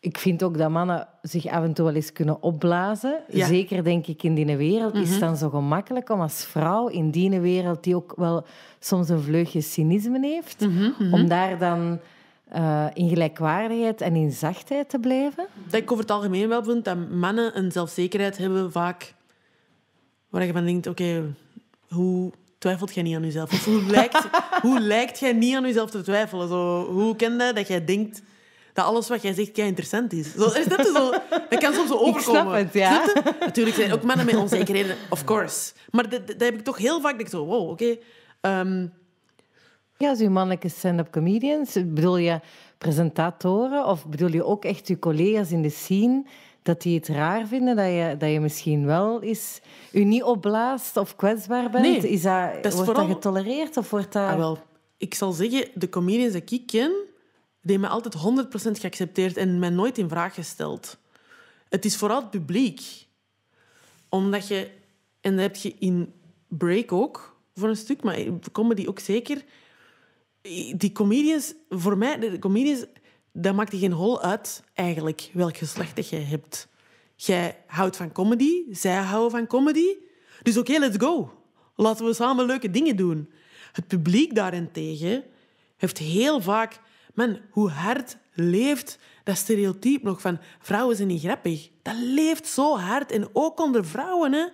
Ik 0.00 0.18
vind 0.18 0.42
ook 0.42 0.58
dat 0.58 0.70
mannen 0.70 1.08
zich 1.22 1.46
af 1.46 1.64
en 1.64 1.72
toe 1.72 1.84
wel 1.84 1.94
eens 1.94 2.12
kunnen 2.12 2.42
opblazen. 2.42 3.20
Ja. 3.28 3.44
Mhm. 3.46 3.54
Zeker, 3.54 3.84
denk 3.84 4.06
ik, 4.06 4.22
in 4.22 4.34
die 4.34 4.56
wereld 4.56 4.94
is 4.94 5.10
het 5.10 5.20
dan 5.20 5.36
zo 5.36 5.48
gemakkelijk 5.48 6.10
om 6.10 6.20
als 6.20 6.44
vrouw 6.44 6.88
in 6.88 7.10
die 7.10 7.40
wereld, 7.40 7.84
die 7.84 7.96
ook 7.96 8.12
wel 8.16 8.44
soms 8.78 9.08
een 9.08 9.22
vleugje 9.22 9.60
cynisme 9.60 10.26
heeft, 10.26 10.60
Mhm, 10.60 11.14
om 11.14 11.28
daar 11.28 11.58
dan 11.58 12.00
eh, 12.44 12.86
in 12.92 13.08
gelijkwaardigheid 13.08 14.00
en 14.00 14.16
in 14.16 14.32
zachtheid 14.32 14.88
te 14.88 14.98
blijven. 14.98 15.46
Dat 15.70 15.80
ik 15.80 15.92
over 15.92 16.04
het 16.04 16.12
algemeen 16.12 16.48
wel 16.48 16.64
vind 16.64 16.84
dat 16.84 17.10
mannen 17.10 17.58
een 17.58 17.72
zelfzekerheid 17.72 18.36
hebben 18.36 18.72
vaak 18.72 19.14
waar 20.28 20.44
je 20.44 20.52
van 20.52 20.64
denkt, 20.64 20.86
oké, 20.86 21.34
hoe 21.88 22.32
twijfelt 22.58 22.94
jij 22.94 23.02
niet 23.02 23.16
aan 23.16 23.24
jezelf? 23.24 23.52
Of 23.52 23.64
hoe 23.64 23.82
lijkt, 23.82 24.28
hoe 24.66 24.80
lijkt 24.80 25.18
jij 25.18 25.32
niet 25.32 25.56
aan 25.56 25.62
jezelf 25.62 25.90
te 25.90 26.02
twijfelen? 26.02 26.48
Zo, 26.48 26.84
hoe 26.92 27.16
ken 27.16 27.32
je 27.32 27.52
dat 27.52 27.68
jij 27.68 27.84
denkt 27.84 28.22
dat 28.72 28.84
alles 28.84 29.08
wat 29.08 29.22
jij 29.22 29.32
zegt 29.32 29.52
kei 29.52 29.68
interessant 29.68 30.12
is? 30.12 30.32
Zo, 30.32 30.46
is 30.46 30.66
dat, 30.66 30.86
zo, 30.86 31.10
dat 31.50 31.58
kan 31.58 31.74
soms 31.74 31.88
zo 31.88 31.96
overkomen. 31.96 32.42
snap 32.42 32.52
het, 32.52 32.72
ja. 32.72 33.08
Snap? 33.08 33.40
Natuurlijk 33.40 33.76
zijn 33.76 33.88
er 33.88 33.94
ook 33.94 34.02
mannen 34.02 34.26
met 34.26 34.36
onzekerheden, 34.36 34.96
of 35.10 35.24
course. 35.24 35.72
Maar 35.90 36.08
dat, 36.08 36.26
dat 36.26 36.40
heb 36.40 36.54
ik 36.54 36.64
toch 36.64 36.78
heel 36.78 37.00
vaak, 37.00 37.12
dat 37.12 37.20
ik 37.20 37.28
zo, 37.28 37.44
wow, 37.44 37.70
oké. 37.70 37.96
ehm, 38.40 38.86
Ja, 39.98 40.08
als 40.08 40.20
uw 40.20 40.30
mannelijke 40.30 40.68
stand-up 40.68 41.10
comedians, 41.10 41.72
bedoel 41.72 42.16
je 42.16 42.40
presentatoren 42.78 43.86
of 43.86 44.06
bedoel 44.06 44.32
je 44.32 44.44
ook 44.44 44.64
echt 44.64 44.88
uw 44.88 44.98
collega's 44.98 45.50
in 45.50 45.62
de 45.62 45.70
scene 45.70 46.24
dat 46.62 46.82
die 46.82 46.98
het 46.98 47.08
raar 47.08 47.46
vinden 47.46 47.76
dat 47.76 47.86
je, 47.86 48.14
dat 48.18 48.30
je 48.30 48.40
misschien 48.40 48.86
wel 48.86 49.22
eens 49.22 49.60
u 49.92 50.04
niet 50.04 50.22
opblaast 50.22 50.96
of 50.96 51.16
kwetsbaar 51.16 51.70
bent? 51.70 51.84
Nee, 51.84 52.10
is 52.10 52.22
dat, 52.22 52.54
dat 52.54 52.64
is 52.64 52.72
wordt 52.74 52.90
vooral- 52.90 53.06
dat 53.06 53.14
getolereerd 53.14 53.76
of 53.76 53.90
wordt 53.90 54.12
dat... 54.12 54.28
Ah, 54.30 54.36
wel, 54.36 54.58
ik 54.96 55.14
zal 55.14 55.32
zeggen, 55.32 55.68
de 55.74 55.88
comedians 55.88 56.32
die 56.32 56.42
ik 56.60 56.66
ken, 56.66 56.92
die 57.60 57.78
hebben 57.78 57.80
me 57.80 57.88
altijd 57.88 58.14
100% 58.76 58.80
geaccepteerd 58.80 59.36
en 59.36 59.58
mij 59.58 59.70
nooit 59.70 59.98
in 59.98 60.08
vraag 60.08 60.34
gesteld. 60.34 60.98
Het 61.68 61.84
is 61.84 61.96
vooral 61.96 62.20
het 62.20 62.30
publiek. 62.30 63.06
Omdat 64.08 64.48
je, 64.48 64.70
en 65.20 65.32
dat 65.32 65.40
heb 65.40 65.56
je 65.56 65.74
in 65.78 66.12
Break 66.48 66.92
ook 66.92 67.36
voor 67.54 67.68
een 67.68 67.76
stuk, 67.76 68.02
maar 68.02 68.18
comedy 68.52 68.86
ook 68.86 68.98
zeker. 68.98 69.44
Die 70.76 70.92
comedians, 70.92 71.54
voor 71.68 71.98
mij, 71.98 72.18
de 72.18 72.38
comedians, 72.38 72.84
dat 73.32 73.54
maakt 73.54 73.74
geen 73.76 73.92
hol 73.92 74.22
uit 74.22 74.62
eigenlijk 74.74 75.30
welk 75.32 75.56
geslacht 75.56 75.96
dat 75.96 76.10
hebt. 76.10 76.68
Jij 77.16 77.58
houdt 77.66 77.96
van 77.96 78.12
comedy, 78.12 78.62
zij 78.70 78.96
houden 78.96 79.30
van 79.30 79.46
comedy. 79.46 79.96
Dus 80.42 80.58
oké, 80.58 80.78
let's 80.78 80.96
go. 80.96 81.32
Laten 81.76 82.06
we 82.06 82.14
samen 82.14 82.46
leuke 82.46 82.70
dingen 82.70 82.96
doen. 82.96 83.30
Het 83.72 83.86
publiek 83.86 84.34
daarentegen 84.34 85.24
heeft 85.76 85.98
heel 85.98 86.40
vaak... 86.40 86.80
Man, 87.14 87.40
hoe 87.50 87.70
hard 87.70 88.16
leeft 88.32 88.98
dat 89.24 89.36
stereotype 89.36 90.04
nog 90.04 90.20
van 90.20 90.38
vrouwen 90.60 90.96
zijn 90.96 91.08
niet 91.08 91.22
grappig. 91.22 91.70
Dat 91.82 91.94
leeft 91.96 92.46
zo 92.46 92.76
hard. 92.76 93.12
En 93.12 93.28
ook 93.32 93.60
onder 93.60 93.86
vrouwen, 93.86 94.32
hè. 94.32 94.46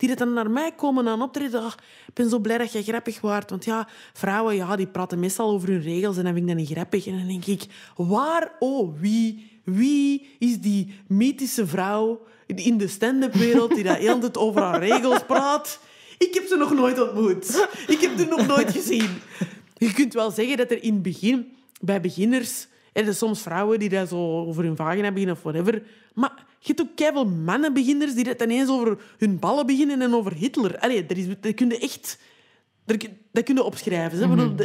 Die 0.00 0.08
dat 0.08 0.18
dan 0.18 0.32
naar 0.32 0.50
mij 0.50 0.72
komen 0.72 1.08
aan 1.08 1.22
optreden. 1.22 1.62
"Ach, 1.62 1.74
ik 2.06 2.14
ben 2.14 2.28
zo 2.28 2.38
blij 2.38 2.58
dat 2.58 2.72
jij 2.72 2.82
grappig 2.82 3.20
waart. 3.20 3.50
Want 3.50 3.64
ja, 3.64 3.88
vrouwen 4.12 4.54
ja, 4.54 4.76
die 4.76 4.86
praten 4.86 5.18
meestal 5.18 5.50
over 5.50 5.68
hun 5.68 5.82
regels 5.82 6.16
en 6.16 6.24
dan 6.24 6.32
vind 6.32 6.44
ik 6.44 6.56
dat 6.56 6.66
niet 6.66 6.70
grappig. 6.70 7.06
En 7.06 7.18
dan 7.18 7.26
denk 7.26 7.46
ik, 7.46 7.66
waar, 7.96 8.52
oh, 8.58 9.00
wie, 9.00 9.60
wie 9.64 10.36
is 10.38 10.60
die 10.60 10.94
mythische 11.06 11.66
vrouw 11.66 12.22
in 12.46 12.78
de 12.78 12.88
stand-up 12.88 13.34
wereld 13.34 13.74
die 13.74 13.84
dat 13.84 13.96
heel 13.96 14.18
tijd 14.18 14.38
over 14.38 14.62
haar 14.62 14.78
regels 14.78 15.24
praat? 15.26 15.80
Ik 16.18 16.34
heb 16.34 16.46
ze 16.46 16.56
nog 16.56 16.74
nooit 16.74 17.00
ontmoet. 17.00 17.68
Ik 17.86 18.00
heb 18.00 18.18
ze 18.18 18.24
nog 18.24 18.46
nooit 18.46 18.70
gezien. 18.70 19.08
Je 19.76 19.92
kunt 19.92 20.14
wel 20.14 20.30
zeggen 20.30 20.56
dat 20.56 20.70
er 20.70 20.82
in 20.82 20.92
het 20.92 21.02
begin, 21.02 21.52
bij 21.80 22.00
beginners, 22.00 22.68
Er 22.92 23.14
soms 23.14 23.42
vrouwen 23.42 23.78
die 23.78 23.88
dat 23.88 24.08
zo 24.08 24.46
over 24.46 24.64
hun 24.64 24.76
vagina 24.76 25.12
beginnen 25.12 25.36
of 25.36 25.42
whatever. 25.42 25.82
Maar 26.14 26.46
je 26.62 26.66
hebt 26.66 26.80
ook 26.80 26.96
keiveel 26.96 27.26
mannenbeginners 27.26 28.14
die 28.14 28.24
dat 28.24 28.42
ineens 28.42 28.68
over 28.68 29.14
hun 29.18 29.38
ballen 29.38 29.66
beginnen 29.66 30.02
en 30.02 30.14
over 30.14 30.34
Hitler. 30.34 30.78
Allee, 30.78 31.06
dat, 31.06 31.16
is, 31.16 31.26
dat 31.40 31.54
kun 31.54 31.68
je 31.68 31.78
echt... 31.78 32.18
Dat, 32.84 33.08
dat 33.32 33.44
kun 33.44 33.54
je 33.54 33.62
opschrijven. 33.62 34.18
Hè? 34.18 34.26
Mm 34.26 34.56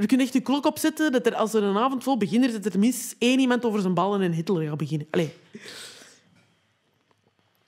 er 0.00 0.06
kun 0.06 0.18
je 0.18 0.24
echt 0.24 0.32
je 0.32 0.40
klok 0.40 0.66
opzetten 0.66 1.12
dat 1.12 1.26
er, 1.26 1.34
als 1.34 1.54
er 1.54 1.62
een 1.62 1.76
avond 1.76 2.02
vol 2.02 2.16
beginners 2.16 2.52
dat 2.52 2.64
er 2.64 2.70
tenminste 2.70 3.16
één 3.18 3.38
iemand 3.38 3.64
over 3.64 3.80
zijn 3.80 3.94
ballen 3.94 4.20
en 4.20 4.32
Hitler 4.32 4.68
gaat 4.68 4.76
beginnen. 4.76 5.06
Allee. 5.10 5.32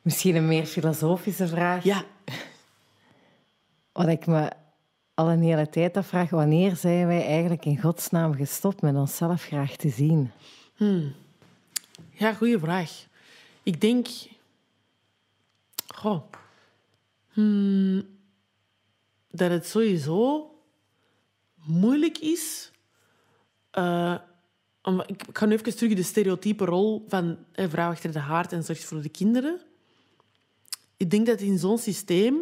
Misschien 0.02 0.36
een 0.36 0.46
meer 0.46 0.66
filosofische 0.66 1.46
vraag. 1.46 1.84
Ja. 1.84 2.04
Wat 3.92 4.08
ik 4.08 4.26
me 4.26 4.50
al 5.14 5.30
een 5.30 5.42
hele 5.42 5.68
tijd 5.68 5.96
afvraag, 5.96 6.30
wanneer 6.30 6.76
zijn 6.76 7.06
wij 7.06 7.26
eigenlijk 7.26 7.64
in 7.64 7.80
godsnaam 7.80 8.34
gestopt 8.34 8.82
met 8.82 8.94
onszelf 8.94 9.42
graag 9.42 9.76
te 9.76 9.88
zien? 9.88 10.30
Hmm. 10.74 11.12
Ja, 12.10 12.32
goede 12.32 12.58
vraag. 12.58 13.06
Ik 13.62 13.80
denk... 13.80 14.08
Goh. 15.94 16.22
Hmm. 17.32 18.06
Dat 19.30 19.50
het 19.50 19.66
sowieso 19.66 20.50
moeilijk 21.54 22.18
is... 22.18 22.70
Uh, 23.78 24.18
om, 24.82 25.00
ik 25.06 25.24
ga 25.32 25.46
nu 25.46 25.52
even 25.52 25.76
terug 25.76 25.94
de 25.94 26.02
stereotype 26.02 26.64
rol 26.64 27.04
van 27.08 27.38
een 27.52 27.70
vrouw 27.70 27.90
achter 27.90 28.12
de 28.12 28.18
haard 28.18 28.52
en 28.52 28.64
zorgt 28.64 28.84
voor 28.84 29.02
de 29.02 29.08
kinderen. 29.08 29.60
Ik 30.96 31.10
denk 31.10 31.26
dat 31.26 31.40
in 31.40 31.58
zo'n 31.58 31.78
systeem 31.78 32.36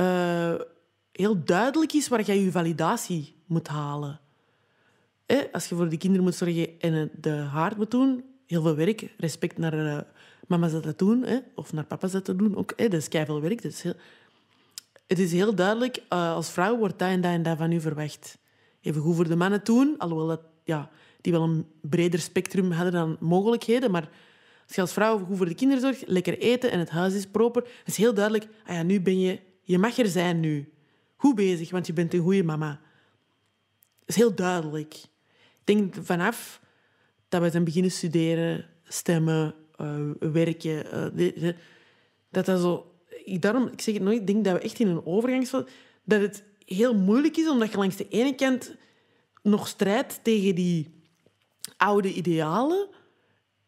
uh, 0.00 0.54
heel 1.12 1.44
duidelijk 1.44 1.92
is 1.92 2.08
waar 2.08 2.26
je 2.26 2.44
je 2.44 2.50
validatie 2.50 3.34
moet 3.46 3.68
halen. 3.68 4.20
als 5.52 5.68
je 5.68 5.74
voor 5.74 5.88
de 5.88 5.96
kinderen 5.96 6.24
moet 6.24 6.34
zorgen 6.34 6.80
en 6.80 7.10
de 7.20 7.30
haard 7.30 7.76
moet 7.76 7.90
doen, 7.90 8.24
heel 8.48 8.62
veel 8.62 8.74
werk. 8.74 9.14
Respect 9.16 9.58
naar 9.58 9.74
uh, 9.74 9.98
mama's 10.46 10.72
dat 10.72 10.82
dat 10.82 10.98
doen, 10.98 11.26
of 11.54 11.72
naar 11.72 11.84
papa's 11.84 12.12
dat 12.12 12.26
doen. 12.26 12.56
Ook, 12.56 12.78
dat 12.78 12.92
is 12.92 13.06
veel 13.10 13.40
werk. 13.40 13.62
Dat 13.62 13.72
is 13.72 13.82
heel... 13.82 13.94
Het 15.06 15.18
is 15.18 15.32
heel 15.32 15.54
duidelijk, 15.54 16.02
uh, 16.12 16.32
als 16.32 16.50
vrouw 16.50 16.76
wordt 16.76 16.98
dat 16.98 17.08
en 17.08 17.20
dat 17.20 17.32
en 17.32 17.42
dat 17.42 17.56
van 17.56 17.72
u 17.72 17.80
verwacht. 17.80 18.38
Even 18.80 19.02
goed 19.02 19.16
voor 19.16 19.28
de 19.28 19.36
mannen 19.36 19.60
doen, 19.64 19.94
alhoewel 19.98 20.26
dat, 20.26 20.40
ja, 20.64 20.90
die 21.20 21.32
wel 21.32 21.42
een 21.42 21.66
breder 21.80 22.20
spectrum 22.20 22.70
hadden 22.70 22.92
dan 22.92 23.16
mogelijkheden. 23.20 23.90
Maar 23.90 24.08
als 24.66 24.74
je 24.74 24.80
als 24.80 24.92
vrouw 24.92 25.18
goed 25.18 25.36
voor 25.36 25.48
de 25.48 25.54
kinderen 25.54 25.82
zorgt, 25.82 26.02
lekker 26.06 26.38
eten 26.38 26.70
en 26.70 26.78
het 26.78 26.90
huis 26.90 27.14
is 27.14 27.26
proper, 27.26 27.68
is 27.84 27.96
heel 27.96 28.14
duidelijk, 28.14 28.46
ah 28.66 28.74
ja, 28.74 28.82
nu 28.82 29.00
ben 29.00 29.20
je, 29.20 29.40
je 29.62 29.78
mag 29.78 29.98
er 29.98 30.08
zijn 30.08 30.40
nu. 30.40 30.72
Goed 31.16 31.34
bezig, 31.34 31.70
want 31.70 31.86
je 31.86 31.92
bent 31.92 32.14
een 32.14 32.22
goede 32.22 32.44
mama. 32.44 32.80
Dat 33.98 34.08
is 34.08 34.16
heel 34.16 34.34
duidelijk. 34.34 34.94
Ik 34.94 35.64
denk 35.64 35.94
vanaf 36.02 36.60
dat 37.28 37.42
we 37.42 37.50
zijn 37.50 37.64
beginnen 37.64 37.90
studeren, 37.90 38.66
stemmen, 38.84 39.54
uh, 39.80 40.10
werken, 40.18 41.12
uh, 41.16 41.52
dat 42.30 42.46
dat 42.46 42.60
zo... 42.60 42.92
Ik, 43.24 43.42
daarom, 43.42 43.66
ik 43.66 43.80
zeg 43.80 43.94
het 43.94 44.02
nooit, 44.02 44.20
ik 44.20 44.26
denk 44.26 44.44
dat 44.44 44.54
we 44.54 44.60
echt 44.60 44.78
in 44.78 44.88
een 44.88 45.06
overgangsfase... 45.06 45.66
Dat 46.04 46.20
het 46.20 46.44
heel 46.64 46.94
moeilijk 46.94 47.36
is, 47.36 47.48
omdat 47.48 47.70
je 47.70 47.76
langs 47.76 47.96
de 47.96 48.08
ene 48.08 48.34
kant 48.34 48.74
nog 49.42 49.68
strijdt 49.68 50.20
tegen 50.22 50.54
die 50.54 51.02
oude 51.76 52.12
idealen, 52.12 52.88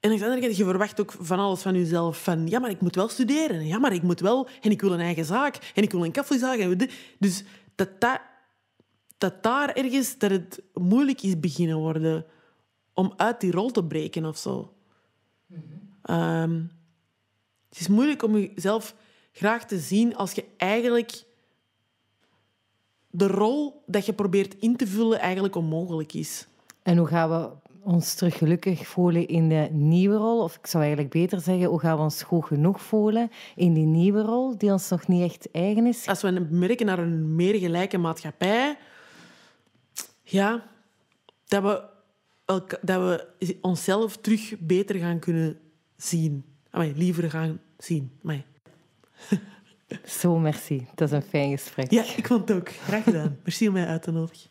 en 0.01 0.11
aan 0.11 0.17
de 0.17 0.25
andere 0.25 0.41
kant, 0.41 0.57
je 0.57 0.65
verwacht 0.65 1.01
ook 1.01 1.15
van 1.19 1.39
alles 1.39 1.63
van 1.63 1.75
jezelf. 1.75 2.23
Van, 2.23 2.47
ja, 2.47 2.59
maar 2.59 2.71
ik 2.71 2.81
moet 2.81 2.95
wel 2.95 3.09
studeren. 3.09 3.67
Ja, 3.67 3.79
maar 3.79 3.93
ik 3.93 4.03
moet 4.03 4.21
wel... 4.21 4.49
En 4.61 4.71
ik 4.71 4.81
wil 4.81 4.93
een 4.93 5.01
eigen 5.01 5.25
zaak. 5.25 5.73
En 5.75 5.83
ik 5.83 5.91
wil 5.91 6.05
een 6.05 6.13
koffiezaak. 6.13 6.89
Dus 7.19 7.45
dat, 7.75 8.01
dat, 8.01 8.21
dat 9.19 9.43
daar 9.43 9.73
ergens 9.73 10.19
dat 10.19 10.31
het 10.31 10.63
moeilijk 10.75 11.23
is 11.23 11.41
beginnen 11.41 11.77
worden 11.77 12.27
om 12.95 13.13
uit 13.17 13.41
die 13.41 13.51
rol 13.51 13.71
te 13.71 13.85
breken 13.85 14.25
of 14.25 14.37
zo. 14.37 14.73
Ehm, 16.03 16.63
het 17.69 17.81
is 17.81 17.89
moeilijk 17.89 18.23
om 18.23 18.37
jezelf 18.37 18.95
graag 19.33 19.67
te 19.67 19.79
zien 19.79 20.17
als 20.17 20.33
je 20.33 20.45
eigenlijk 20.57 21.25
de 23.11 23.27
rol 23.27 23.83
dat 23.87 24.07
je 24.07 24.13
probeert 24.13 24.55
in 24.59 24.77
te 24.77 24.87
vullen 24.87 25.21
eigenlijk 25.21 25.57
onmogelijk 25.57 26.13
is. 26.13 26.47
En 26.83 26.97
hoe 26.97 27.07
gaan 27.07 27.31
we 27.31 27.51
ons 27.83 28.15
terug 28.15 28.39
gelukkig 28.39 28.87
voelen 28.87 29.29
in 29.29 29.49
de 29.49 29.69
nieuwe 29.73 30.17
rol? 30.17 30.43
Of 30.43 30.57
ik 30.57 30.67
zou 30.67 30.83
eigenlijk 30.83 31.13
beter 31.13 31.41
zeggen, 31.41 31.69
hoe 31.69 31.81
gaan 31.81 31.97
we 31.97 32.03
ons 32.03 32.23
goed 32.23 32.45
genoeg 32.45 32.83
voelen 32.83 33.31
in 33.57 33.75
die 33.75 33.87
nieuwe 33.87 34.23
rol 34.23 34.59
die 34.59 34.73
ons 34.73 34.89
nog 34.89 35.07
niet 35.07 35.23
echt 35.23 35.51
eigen 35.51 35.87
is? 35.87 36.07
Als 36.07 36.23
we 36.23 36.47
merken 36.51 36.87
naar 36.87 36.99
een 36.99 37.35
meer 37.35 37.55
gelijke 37.55 37.99
maatschappij, 37.99 38.79
ja, 40.23 40.63
dat 41.47 41.63
we, 41.63 41.83
dat 42.83 43.27
we 43.39 43.57
onszelf 43.61 44.17
terug 44.17 44.55
beter 44.59 44.97
gaan 44.97 45.19
kunnen 45.19 45.59
zien. 45.97 46.45
Amai, 46.71 46.93
liever 46.97 47.31
gaan 47.31 47.61
zien. 47.79 48.11
Amai. 48.23 48.45
Zo, 50.05 50.39
merci. 50.39 50.87
Dat 50.95 51.09
is 51.09 51.15
een 51.15 51.23
fijn 51.23 51.51
gesprek. 51.51 51.91
Ja, 51.91 52.03
ik 52.17 52.27
vond 52.27 52.49
het 52.49 52.57
ook. 52.59 52.69
Graag 52.69 53.05
gedaan. 53.05 53.39
Merci 53.43 53.69
om 53.69 53.73
mij 53.73 53.87
uit 53.87 54.03
te 54.03 54.11
nodigen. 54.11 54.50